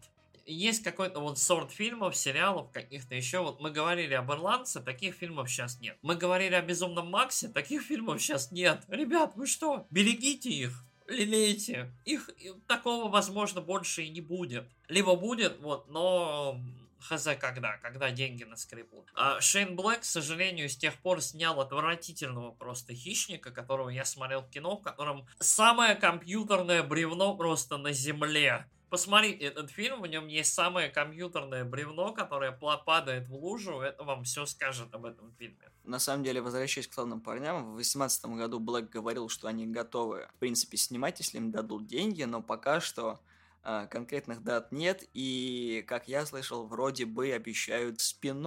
есть 0.53 0.83
какой-то 0.83 1.21
вот 1.21 1.39
сорт 1.39 1.71
фильмов, 1.71 2.17
сериалов, 2.17 2.71
каких-то 2.73 3.15
еще. 3.15 3.41
Вот 3.41 3.61
мы 3.61 3.71
говорили 3.71 4.15
об 4.15 4.31
Ирландце, 4.33 4.81
таких 4.81 5.15
фильмов 5.15 5.51
сейчас 5.51 5.79
нет. 5.81 5.99
Мы 6.03 6.17
говорили 6.17 6.55
о 6.55 6.63
Безумном 6.63 7.11
Максе, 7.11 7.49
таких 7.49 7.83
фильмов 7.83 8.21
сейчас 8.21 8.51
нет. 8.51 8.85
Ребят, 8.89 9.33
вы 9.37 9.47
что? 9.47 9.87
Берегите 9.91 10.51
их. 10.51 10.85
лелейте. 11.09 11.93
Их 12.05 12.31
такого, 12.67 13.11
возможно, 13.11 13.61
больше 13.61 14.03
и 14.03 14.11
не 14.11 14.21
будет. 14.21 14.69
Либо 14.89 15.17
будет, 15.17 15.59
вот, 15.61 15.89
но 15.89 16.61
хз 17.01 17.29
когда, 17.39 17.77
когда 17.79 18.11
деньги 18.11 18.45
наскребут. 18.45 19.07
А 19.15 19.41
Шейн 19.41 19.77
Блэк, 19.77 20.01
к 20.01 20.05
сожалению, 20.05 20.69
с 20.69 20.77
тех 20.77 20.95
пор 20.99 21.23
снял 21.23 21.61
отвратительного 21.61 22.51
просто 22.53 22.95
хищника, 22.95 23.51
которого 23.51 23.89
я 23.89 24.05
смотрел 24.05 24.43
в 24.43 24.51
кино, 24.51 24.77
в 24.77 24.83
котором 24.83 25.27
самое 25.39 25.95
компьютерное 25.95 26.83
бревно 26.83 27.37
просто 27.37 27.79
на 27.79 27.93
земле. 27.93 28.67
Посмотрите 28.91 29.45
этот 29.45 29.71
фильм, 29.71 30.01
в 30.01 30.07
нем 30.07 30.29
есть 30.29 30.55
самое 30.55 30.89
компьютерное 30.89 31.65
бревно, 31.65 32.13
которое 32.15 32.53
падает 32.53 33.29
в 33.29 33.35
лужу, 33.35 33.81
это 33.81 34.03
вам 34.03 34.25
все 34.25 34.47
скажет 34.47 34.95
об 34.95 35.05
этом 35.05 35.31
фильме. 35.39 35.71
На 35.85 35.99
самом 35.99 36.25
деле, 36.25 36.41
возвращаясь 36.41 36.89
к 36.89 36.95
славным 36.95 37.21
парням, 37.21 37.73
в 37.73 37.75
2018 37.75 38.25
году 38.27 38.61
Блэк 38.61 38.89
говорил, 38.89 39.29
что 39.29 39.47
они 39.47 39.67
готовы, 39.67 40.29
в 40.37 40.39
принципе, 40.39 40.79
снимать, 40.79 41.19
если 41.19 41.37
им 41.37 41.51
дадут 41.51 41.87
деньги, 41.87 42.23
но 42.23 42.43
пока 42.43 42.81
что 42.81 43.21
а, 43.63 43.87
конкретных 43.87 44.43
дат 44.43 44.73
нет, 44.73 45.05
и, 45.13 45.85
как 45.87 46.09
я 46.09 46.25
слышал, 46.25 46.67
вроде 46.67 47.05
бы 47.05 47.31
обещают 47.33 48.01
спин 48.01 48.47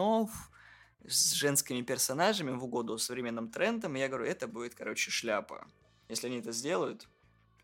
с 1.08 1.34
женскими 1.34 1.82
персонажами 1.82 2.52
в 2.52 2.64
угоду 2.64 2.98
современным 2.98 3.50
трендам, 3.50 3.96
и 3.96 4.00
я 4.00 4.08
говорю, 4.08 4.26
это 4.26 4.48
будет, 4.48 4.74
короче, 4.74 5.12
шляпа. 5.12 5.68
Если 6.10 6.28
они 6.28 6.38
это 6.40 6.52
сделают, 6.52 7.08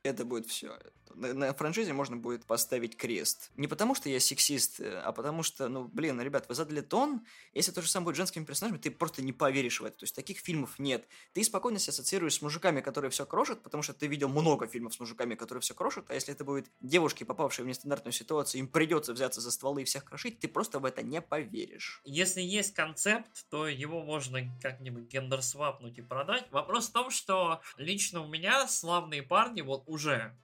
это 0.04 0.26
будет 0.26 0.46
все 0.46 0.78
на, 1.18 1.54
франшизе 1.54 1.94
можно 1.94 2.18
будет 2.18 2.46
поставить 2.46 2.96
крест. 2.96 3.52
Не 3.56 3.68
потому, 3.68 3.96
что 3.96 4.10
я 4.10 4.20
сексист, 4.20 4.80
э, 4.80 5.00
а 5.00 5.12
потому 5.12 5.44
что, 5.44 5.68
ну, 5.68 5.86
блин, 5.86 6.22
ребят, 6.22 6.48
вы 6.48 6.56
задали 6.56 6.82
тон, 6.82 7.26
если 7.54 7.72
то 7.72 7.82
же 7.82 7.90
самое 7.90 8.06
будет 8.06 8.18
женскими 8.18 8.46
персонажами, 8.46 8.80
ты 8.80 8.92
просто 8.92 9.22
не 9.22 9.34
поверишь 9.34 9.82
в 9.82 9.86
это. 9.86 9.98
То 9.98 10.04
есть 10.04 10.16
таких 10.16 10.40
фильмов 10.40 10.80
нет. 10.80 11.08
Ты 11.34 11.44
спокойно 11.44 11.80
себя 11.80 11.92
ассоциируешь 11.92 12.36
с 12.36 12.42
мужиками, 12.42 12.82
которые 12.82 13.12
все 13.12 13.26
крошат, 13.26 13.64
потому 13.64 13.84
что 13.84 13.94
ты 13.94 14.08
видел 14.08 14.30
много 14.30 14.68
фильмов 14.68 14.94
с 14.94 15.00
мужиками, 15.00 15.36
которые 15.36 15.62
все 15.62 15.74
крошат, 15.74 16.10
а 16.10 16.14
если 16.14 16.34
это 16.34 16.44
будет 16.44 16.70
девушки, 16.82 17.24
попавшие 17.24 17.66
в 17.66 17.68
нестандартную 17.68 18.14
ситуацию, 18.14 18.60
им 18.60 18.68
придется 18.68 19.14
взяться 19.14 19.42
за 19.42 19.52
стволы 19.52 19.82
и 19.82 19.86
всех 19.86 20.06
крошить, 20.06 20.40
ты 20.40 20.48
просто 20.48 20.80
в 20.80 20.86
это 20.86 21.02
не 21.02 21.22
поверишь. 21.22 22.02
Если 22.06 22.42
есть 22.42 22.74
концепт, 22.74 23.46
то 23.50 23.68
его 23.68 24.04
можно 24.04 24.40
как-нибудь 24.62 25.12
гендер-свапнуть 25.12 25.98
и 25.98 26.02
продать. 26.02 26.48
Вопрос 26.52 26.90
в 26.90 26.92
том, 26.92 27.10
что 27.10 27.62
лично 27.78 28.22
у 28.22 28.28
меня 28.28 28.68
славные 28.68 29.24
парни 29.24 29.62
вот 29.62 29.84
уже 29.88 30.36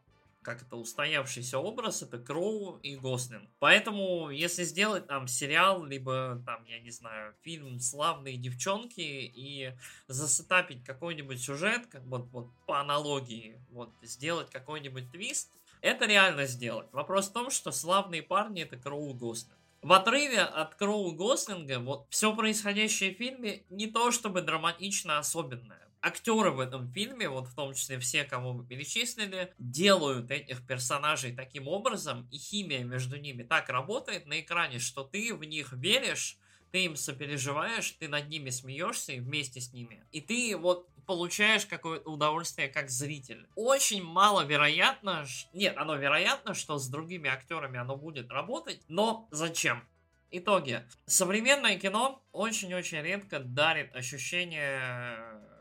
как 0.44 0.62
это 0.62 0.76
устоявшийся 0.76 1.58
образ, 1.58 2.04
это 2.04 2.20
Кроу 2.20 2.78
и 2.84 2.96
Гослин. 2.96 3.50
Поэтому, 3.60 4.30
если 4.30 4.64
сделать 4.64 5.08
там 5.08 5.28
сериал, 5.28 5.84
либо 5.84 6.42
там, 6.46 6.64
я 6.66 6.80
не 6.80 6.92
знаю, 6.92 7.34
фильм 7.42 7.80
«Славные 7.80 8.38
девчонки» 8.38 9.02
и 9.02 9.74
засетапить 10.08 10.84
какой-нибудь 10.84 11.42
сюжет, 11.42 11.88
как 11.88 12.04
вот, 12.04 12.28
вот 12.32 12.50
по 12.68 12.80
аналогии, 12.80 13.60
вот 13.72 13.90
сделать 14.02 14.50
какой-нибудь 14.52 15.12
твист, 15.12 15.52
это 15.82 16.06
реально 16.06 16.46
сделать. 16.46 16.88
Вопрос 16.92 17.30
в 17.30 17.34
том, 17.34 17.50
что 17.50 17.72
«Славные 17.72 18.22
парни»— 18.22 18.62
это 18.64 18.78
Кроу 18.78 19.12
и 19.12 19.14
Гослин. 19.14 19.56
В 19.82 19.92
отрыве 19.92 20.40
от 20.40 20.76
Кроу 20.76 21.12
Гослинга 21.12 21.80
вот 21.80 22.06
все 22.10 22.34
происходящее 22.34 23.14
в 23.14 23.18
фильме 23.18 23.64
не 23.70 23.88
то 23.88 24.12
чтобы 24.12 24.42
драматично 24.42 25.18
особенное 25.18 25.83
актеры 26.04 26.52
в 26.52 26.60
этом 26.60 26.92
фильме, 26.92 27.30
вот 27.30 27.48
в 27.48 27.56
том 27.56 27.74
числе 27.74 27.98
все, 27.98 28.26
кого 28.26 28.54
мы 28.54 28.66
перечислили, 28.66 29.54
делают 29.58 30.30
этих 30.30 30.66
персонажей 30.68 31.34
таким 31.34 31.68
образом, 31.68 32.28
и 32.30 32.38
химия 32.38 32.84
между 32.84 33.18
ними 33.18 33.44
так 33.44 33.70
работает 33.70 34.28
на 34.28 34.42
экране, 34.42 34.80
что 34.80 35.04
ты 35.04 35.34
в 35.34 35.44
них 35.46 35.72
веришь, 35.72 36.38
ты 36.72 36.86
им 36.86 36.96
сопереживаешь, 36.96 37.92
ты 37.92 38.10
над 38.10 38.28
ними 38.30 38.50
смеешься 38.50 39.14
и 39.14 39.20
вместе 39.20 39.62
с 39.62 39.72
ними. 39.72 40.04
И 40.12 40.20
ты 40.20 40.58
вот 40.58 40.90
получаешь 41.06 41.66
какое-то 41.66 42.10
удовольствие 42.10 42.68
как 42.68 42.90
зритель. 42.90 43.48
Очень 43.56 44.04
маловероятно, 44.04 45.26
нет, 45.54 45.78
оно 45.78 45.96
вероятно, 45.96 46.54
что 46.54 46.78
с 46.78 46.88
другими 46.90 47.30
актерами 47.30 47.80
оно 47.80 47.96
будет 47.96 48.30
работать, 48.30 48.82
но 48.88 49.28
зачем? 49.32 49.88
Итоги. 50.32 50.84
Современное 51.06 51.78
кино 51.78 52.24
очень-очень 52.32 53.02
редко 53.02 53.40
дарит 53.40 53.96
ощущение 53.96 55.53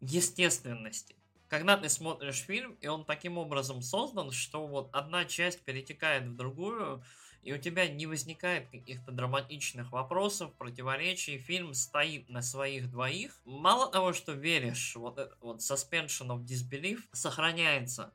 естественности. 0.00 1.16
Когда 1.48 1.76
ты 1.76 1.88
смотришь 1.88 2.40
фильм, 2.40 2.76
и 2.80 2.88
он 2.88 3.04
таким 3.04 3.38
образом 3.38 3.80
создан, 3.80 4.30
что 4.32 4.66
вот 4.66 4.90
одна 4.92 5.24
часть 5.24 5.62
перетекает 5.62 6.24
в 6.24 6.36
другую, 6.36 7.02
и 7.42 7.52
у 7.52 7.58
тебя 7.58 7.88
не 7.88 8.06
возникает 8.06 8.68
каких-то 8.68 9.12
драматичных 9.12 9.92
вопросов, 9.92 10.52
противоречий, 10.54 11.38
фильм 11.38 11.72
стоит 11.72 12.28
на 12.28 12.42
своих 12.42 12.90
двоих. 12.90 13.40
Мало 13.44 13.90
того, 13.90 14.12
что 14.12 14.32
веришь, 14.32 14.94
вот 14.96 15.18
этот 15.18 15.40
вот 15.40 15.60
suspension 15.60 16.28
of 16.28 16.44
disbelief 16.44 17.00
сохраняется, 17.12 18.12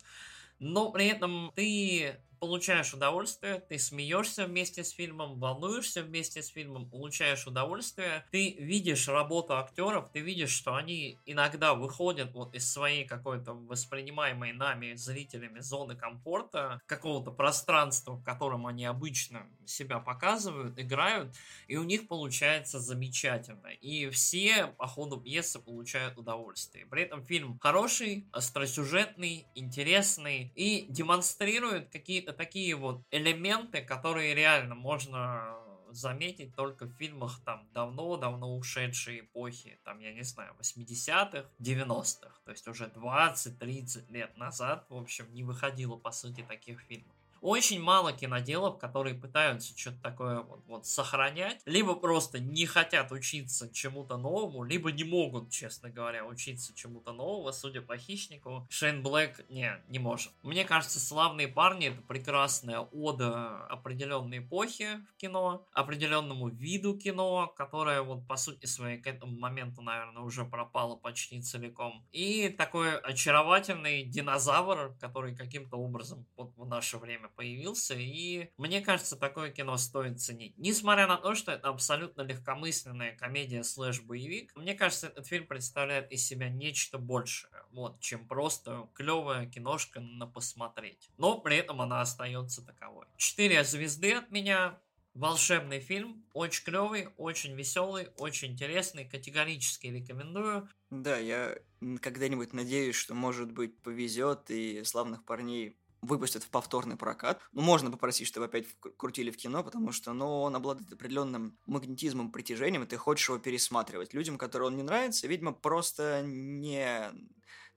но 0.59 0.91
при 0.91 1.07
этом 1.07 1.51
ты 1.55 2.17
получаешь 2.43 2.93
удовольствие, 2.93 3.63
ты 3.69 3.79
смеешься 3.79 4.45
вместе 4.45 4.83
с 4.83 4.89
фильмом, 4.89 5.39
волнуешься 5.39 6.03
вместе 6.03 6.43
с 6.43 6.49
фильмом, 6.49 6.89
получаешь 6.89 7.47
удовольствие, 7.47 8.25
ты 8.31 8.57
видишь 8.59 9.07
работу 9.07 9.55
актеров, 9.55 10.09
ты 10.11 10.19
видишь, 10.19 10.51
что 10.51 10.75
они 10.75 11.17
иногда 11.25 11.73
выходят 11.73 12.33
вот 12.33 12.53
из 12.53 12.69
своей 12.69 13.05
какой-то 13.05 13.53
воспринимаемой 13.53 14.51
нами 14.51 14.93
зрителями 14.95 15.61
зоны 15.61 15.95
комфорта, 15.95 16.81
какого-то 16.85 17.31
пространства, 17.31 18.15
в 18.15 18.23
котором 18.25 18.67
они 18.67 18.83
обычно 18.83 19.47
себя 19.65 19.99
показывают, 19.99 20.77
играют, 20.77 21.33
и 21.69 21.77
у 21.77 21.83
них 21.83 22.09
получается 22.09 22.81
замечательно. 22.81 23.67
И 23.67 24.09
все 24.09 24.67
по 24.77 24.85
ходу 24.85 25.15
пьесы 25.15 25.59
получают 25.59 26.17
удовольствие. 26.17 26.85
При 26.87 27.03
этом 27.03 27.25
фильм 27.25 27.57
хороший, 27.59 28.27
остросюжетный, 28.33 29.47
интересный 29.55 30.51
и 30.55 30.87
демонстрирует 30.89 31.89
какие-то 31.89 32.32
такие 32.33 32.75
вот 32.75 33.01
элементы, 33.11 33.81
которые 33.81 34.35
реально 34.35 34.75
можно 34.75 35.57
заметить 35.93 36.55
только 36.55 36.85
в 36.85 36.93
фильмах 36.93 37.39
там 37.45 37.67
давно-давно 37.73 38.57
ушедшей 38.57 39.21
эпохи, 39.21 39.79
там, 39.83 39.99
я 39.99 40.13
не 40.13 40.23
знаю, 40.23 40.55
80-х, 40.59 41.45
90-х, 41.59 42.41
то 42.43 42.51
есть 42.51 42.67
уже 42.67 42.85
20-30 42.85 44.11
лет 44.11 44.35
назад, 44.37 44.85
в 44.89 44.95
общем, 44.95 45.31
не 45.33 45.43
выходило, 45.43 45.95
по 45.95 46.11
сути, 46.11 46.41
таких 46.41 46.81
фильмов. 46.81 47.15
Очень 47.43 47.81
мало 47.81 48.13
киноделов, 48.13 48.77
которые 48.77 49.15
пытаются 49.15 49.77
что-то 49.77 50.01
такое 50.01 50.39
вот, 50.43 50.63
вот 50.65 50.87
сохранять, 50.87 51.61
либо 51.65 51.93
просто 51.93 52.39
не 52.39 52.65
хотят 52.65 53.11
учиться 53.11 53.69
чему-то 53.69 54.15
новому, 54.15 54.63
либо 54.63 54.93
не 54.93 55.03
могут, 55.03 55.51
честно 55.51 55.89
говоря, 55.89 56.25
учиться 56.25 56.73
чему-то 56.73 57.11
нового, 57.11 57.51
судя 57.51 57.81
по 57.81 57.97
хищнику. 57.97 58.65
Шейн 58.69 59.03
Блэк 59.03 59.43
не, 59.49 59.73
не 59.89 59.99
может. 59.99 60.31
Мне 60.41 60.63
кажется, 60.63 61.01
«Славные 61.01 61.49
парни»— 61.49 61.87
это 61.89 62.01
прекрасная 62.03 62.79
ода 62.79 63.65
определенной 63.65 64.37
эпохи 64.37 65.05
в 65.11 65.17
кино, 65.17 65.67
определенному 65.73 66.47
виду 66.47 66.97
кино, 66.97 67.53
которое 67.57 68.03
вот 68.03 68.25
по 68.25 68.37
сути 68.37 68.67
своей 68.67 69.01
к 69.01 69.07
этому 69.07 69.37
моменту, 69.37 69.81
наверное, 69.81 70.23
уже 70.23 70.45
пропало 70.45 70.95
почти 70.95 71.41
целиком. 71.41 72.07
И 72.13 72.47
такой 72.47 72.97
очаровательный 72.97 74.05
динозавр, 74.05 74.95
который 75.01 75.35
каким-то 75.35 75.75
образом 75.75 76.25
вот 76.37 76.53
в 76.55 76.65
наше 76.65 76.97
время 76.97 77.32
появился, 77.35 77.95
и 77.95 78.49
мне 78.57 78.81
кажется, 78.81 79.15
такое 79.15 79.51
кино 79.51 79.77
стоит 79.77 80.19
ценить. 80.19 80.57
Несмотря 80.57 81.07
на 81.07 81.17
то, 81.17 81.35
что 81.35 81.51
это 81.51 81.69
абсолютно 81.69 82.21
легкомысленная 82.21 83.15
комедия 83.15 83.63
слэш-боевик, 83.63 84.55
мне 84.55 84.73
кажется, 84.73 85.07
этот 85.07 85.27
фильм 85.27 85.47
представляет 85.47 86.11
из 86.11 86.25
себя 86.25 86.49
нечто 86.49 86.97
большее, 86.97 87.63
вот, 87.71 87.99
чем 87.99 88.27
просто 88.27 88.89
клевая 88.93 89.45
киношка 89.47 89.99
на 89.99 90.27
посмотреть. 90.27 91.09
Но 91.17 91.39
при 91.39 91.57
этом 91.57 91.81
она 91.81 92.01
остается 92.01 92.65
таковой. 92.65 93.05
Четыре 93.17 93.63
звезды 93.63 94.13
от 94.13 94.31
меня, 94.31 94.79
Волшебный 95.13 95.79
фильм, 95.79 96.25
очень 96.33 96.65
клевый, 96.65 97.09
очень 97.17 97.53
веселый, 97.53 98.07
очень 98.17 98.53
интересный, 98.53 99.05
категорически 99.05 99.85
рекомендую. 99.87 100.67
Да, 100.89 101.17
я 101.17 101.55
когда-нибудь 102.01 102.53
надеюсь, 102.53 102.95
что, 102.95 103.13
может 103.13 103.51
быть, 103.51 103.79
повезет 103.83 104.49
и 104.49 104.83
славных 104.83 105.23
парней 105.23 105.77
выпустят 106.03 106.43
в 106.43 106.49
повторный 106.49 106.97
прокат. 106.97 107.41
Ну, 107.51 107.61
можно 107.61 107.89
попросить, 107.89 108.27
чтобы 108.27 108.45
опять 108.45 108.67
крутили 108.97 109.31
в 109.31 109.37
кино, 109.37 109.63
потому 109.63 109.91
что, 109.91 110.13
ну, 110.13 110.41
он 110.41 110.55
обладает 110.55 110.91
определенным 110.91 111.57
магнетизмом, 111.65 112.31
притяжением, 112.31 112.83
и 112.83 112.87
ты 112.87 112.97
хочешь 112.97 113.29
его 113.29 113.39
пересматривать. 113.39 114.13
Людям, 114.13 114.37
которые 114.37 114.67
он 114.67 114.75
не 114.75 114.83
нравится, 114.83 115.27
видимо, 115.27 115.53
просто 115.53 116.21
не 116.25 117.11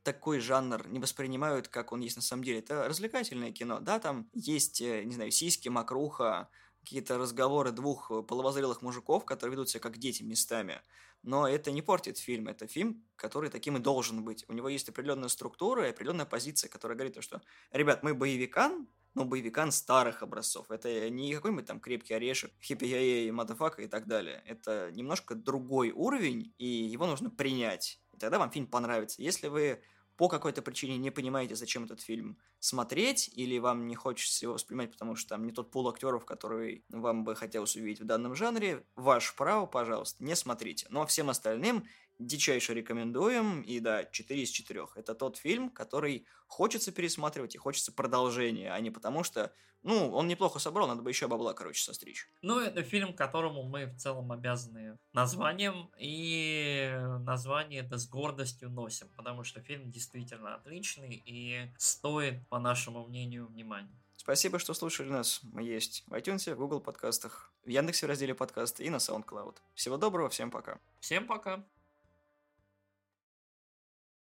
такой 0.02 0.38
жанр 0.38 0.86
не 0.88 1.00
воспринимают, 1.00 1.66
как 1.68 1.92
он 1.92 2.00
есть 2.00 2.16
на 2.16 2.22
самом 2.22 2.44
деле. 2.44 2.60
Это 2.60 2.88
развлекательное 2.88 3.50
кино, 3.50 3.80
да, 3.80 3.98
там 3.98 4.28
есть, 4.34 4.80
э, 4.80 5.02
не 5.02 5.14
знаю, 5.14 5.32
сиськи, 5.32 5.68
макруха, 5.68 6.48
какие-то 6.80 7.18
разговоры 7.18 7.72
двух 7.72 8.12
половозрелых 8.28 8.82
мужиков, 8.82 9.24
которые 9.24 9.54
ведут 9.54 9.68
себя 9.68 9.80
как 9.80 9.98
дети 9.98 10.22
местами 10.22 10.80
но 11.26 11.48
это 11.48 11.72
не 11.72 11.82
портит 11.82 12.18
фильм. 12.18 12.48
Это 12.48 12.66
фильм, 12.66 13.04
который 13.16 13.50
таким 13.50 13.76
и 13.76 13.80
должен 13.80 14.24
быть. 14.24 14.44
У 14.48 14.52
него 14.52 14.68
есть 14.68 14.88
определенная 14.88 15.28
структура 15.28 15.86
и 15.86 15.90
определенная 15.90 16.24
позиция, 16.24 16.70
которая 16.70 16.96
говорит, 16.96 17.22
что, 17.22 17.42
ребят, 17.72 18.02
мы 18.02 18.14
боевикан, 18.14 18.88
но 19.14 19.24
боевикан 19.24 19.72
старых 19.72 20.22
образцов. 20.22 20.70
Это 20.70 21.10
не 21.10 21.34
какой-нибудь 21.34 21.66
там 21.66 21.80
крепкий 21.80 22.14
орешек, 22.14 22.52
хиппи 22.62 23.30
мадафака 23.30 23.82
и 23.82 23.88
так 23.88 24.06
далее. 24.06 24.42
Это 24.46 24.90
немножко 24.92 25.34
другой 25.34 25.90
уровень, 25.90 26.54
и 26.58 26.66
его 26.66 27.06
нужно 27.06 27.28
принять. 27.28 28.00
И 28.12 28.18
тогда 28.18 28.38
вам 28.38 28.50
фильм 28.50 28.66
понравится. 28.66 29.20
Если 29.20 29.48
вы 29.48 29.82
по 30.16 30.28
какой-то 30.28 30.62
причине 30.62 30.96
не 30.96 31.10
понимаете, 31.10 31.56
зачем 31.56 31.84
этот 31.84 32.00
фильм 32.00 32.38
смотреть, 32.58 33.30
или 33.34 33.58
вам 33.58 33.86
не 33.86 33.94
хочется 33.94 34.44
его 34.44 34.54
воспринимать, 34.54 34.92
потому 34.92 35.14
что 35.14 35.30
там 35.30 35.46
не 35.46 35.52
тот 35.52 35.70
пул 35.70 35.88
актеров, 35.88 36.24
который 36.24 36.84
вам 36.88 37.24
бы 37.24 37.34
хотелось 37.34 37.76
увидеть 37.76 38.00
в 38.00 38.06
данном 38.06 38.34
жанре, 38.34 38.84
ваше 38.96 39.34
право, 39.36 39.66
пожалуйста, 39.66 40.24
не 40.24 40.34
смотрите. 40.34 40.86
Но 40.90 41.06
всем 41.06 41.30
остальным 41.30 41.86
дичайше 42.18 42.74
рекомендуем, 42.74 43.62
и 43.62 43.80
да, 43.80 44.04
4 44.04 44.42
из 44.42 44.50
4. 44.50 44.86
Это 44.94 45.14
тот 45.14 45.36
фильм, 45.36 45.70
который 45.70 46.26
хочется 46.46 46.92
пересматривать 46.92 47.54
и 47.54 47.58
хочется 47.58 47.92
продолжения, 47.92 48.72
а 48.72 48.80
не 48.80 48.90
потому 48.90 49.24
что, 49.24 49.52
ну, 49.82 50.10
он 50.12 50.28
неплохо 50.28 50.58
собрал, 50.58 50.88
надо 50.88 51.02
бы 51.02 51.10
еще 51.10 51.28
бабла, 51.28 51.52
короче, 51.54 51.82
состричь. 51.82 52.28
Ну, 52.42 52.58
это 52.60 52.82
фильм, 52.82 53.14
которому 53.14 53.64
мы 53.64 53.86
в 53.86 53.96
целом 53.96 54.32
обязаны 54.32 54.98
названием, 55.12 55.90
и 55.98 56.90
название 57.20 57.82
это 57.82 57.98
с 57.98 58.08
гордостью 58.08 58.70
носим, 58.70 59.08
потому 59.16 59.44
что 59.44 59.60
фильм 59.60 59.90
действительно 59.90 60.54
отличный 60.54 61.22
и 61.24 61.72
стоит, 61.78 62.46
по 62.48 62.58
нашему 62.58 63.06
мнению, 63.06 63.46
внимания. 63.46 64.00
Спасибо, 64.16 64.58
что 64.58 64.74
слушали 64.74 65.08
нас. 65.08 65.40
Мы 65.44 65.62
есть 65.62 66.02
в 66.08 66.12
iTunes, 66.14 66.52
в 66.52 66.58
Google 66.58 66.80
подкастах, 66.80 67.52
в 67.64 67.68
Яндексе 67.68 68.06
в 68.06 68.08
разделе 68.08 68.34
подкасты 68.34 68.84
и 68.84 68.90
на 68.90 68.96
SoundCloud. 68.96 69.58
Всего 69.74 69.98
доброго, 69.98 70.28
всем 70.30 70.50
пока. 70.50 70.80
Всем 71.00 71.26
пока. 71.26 71.64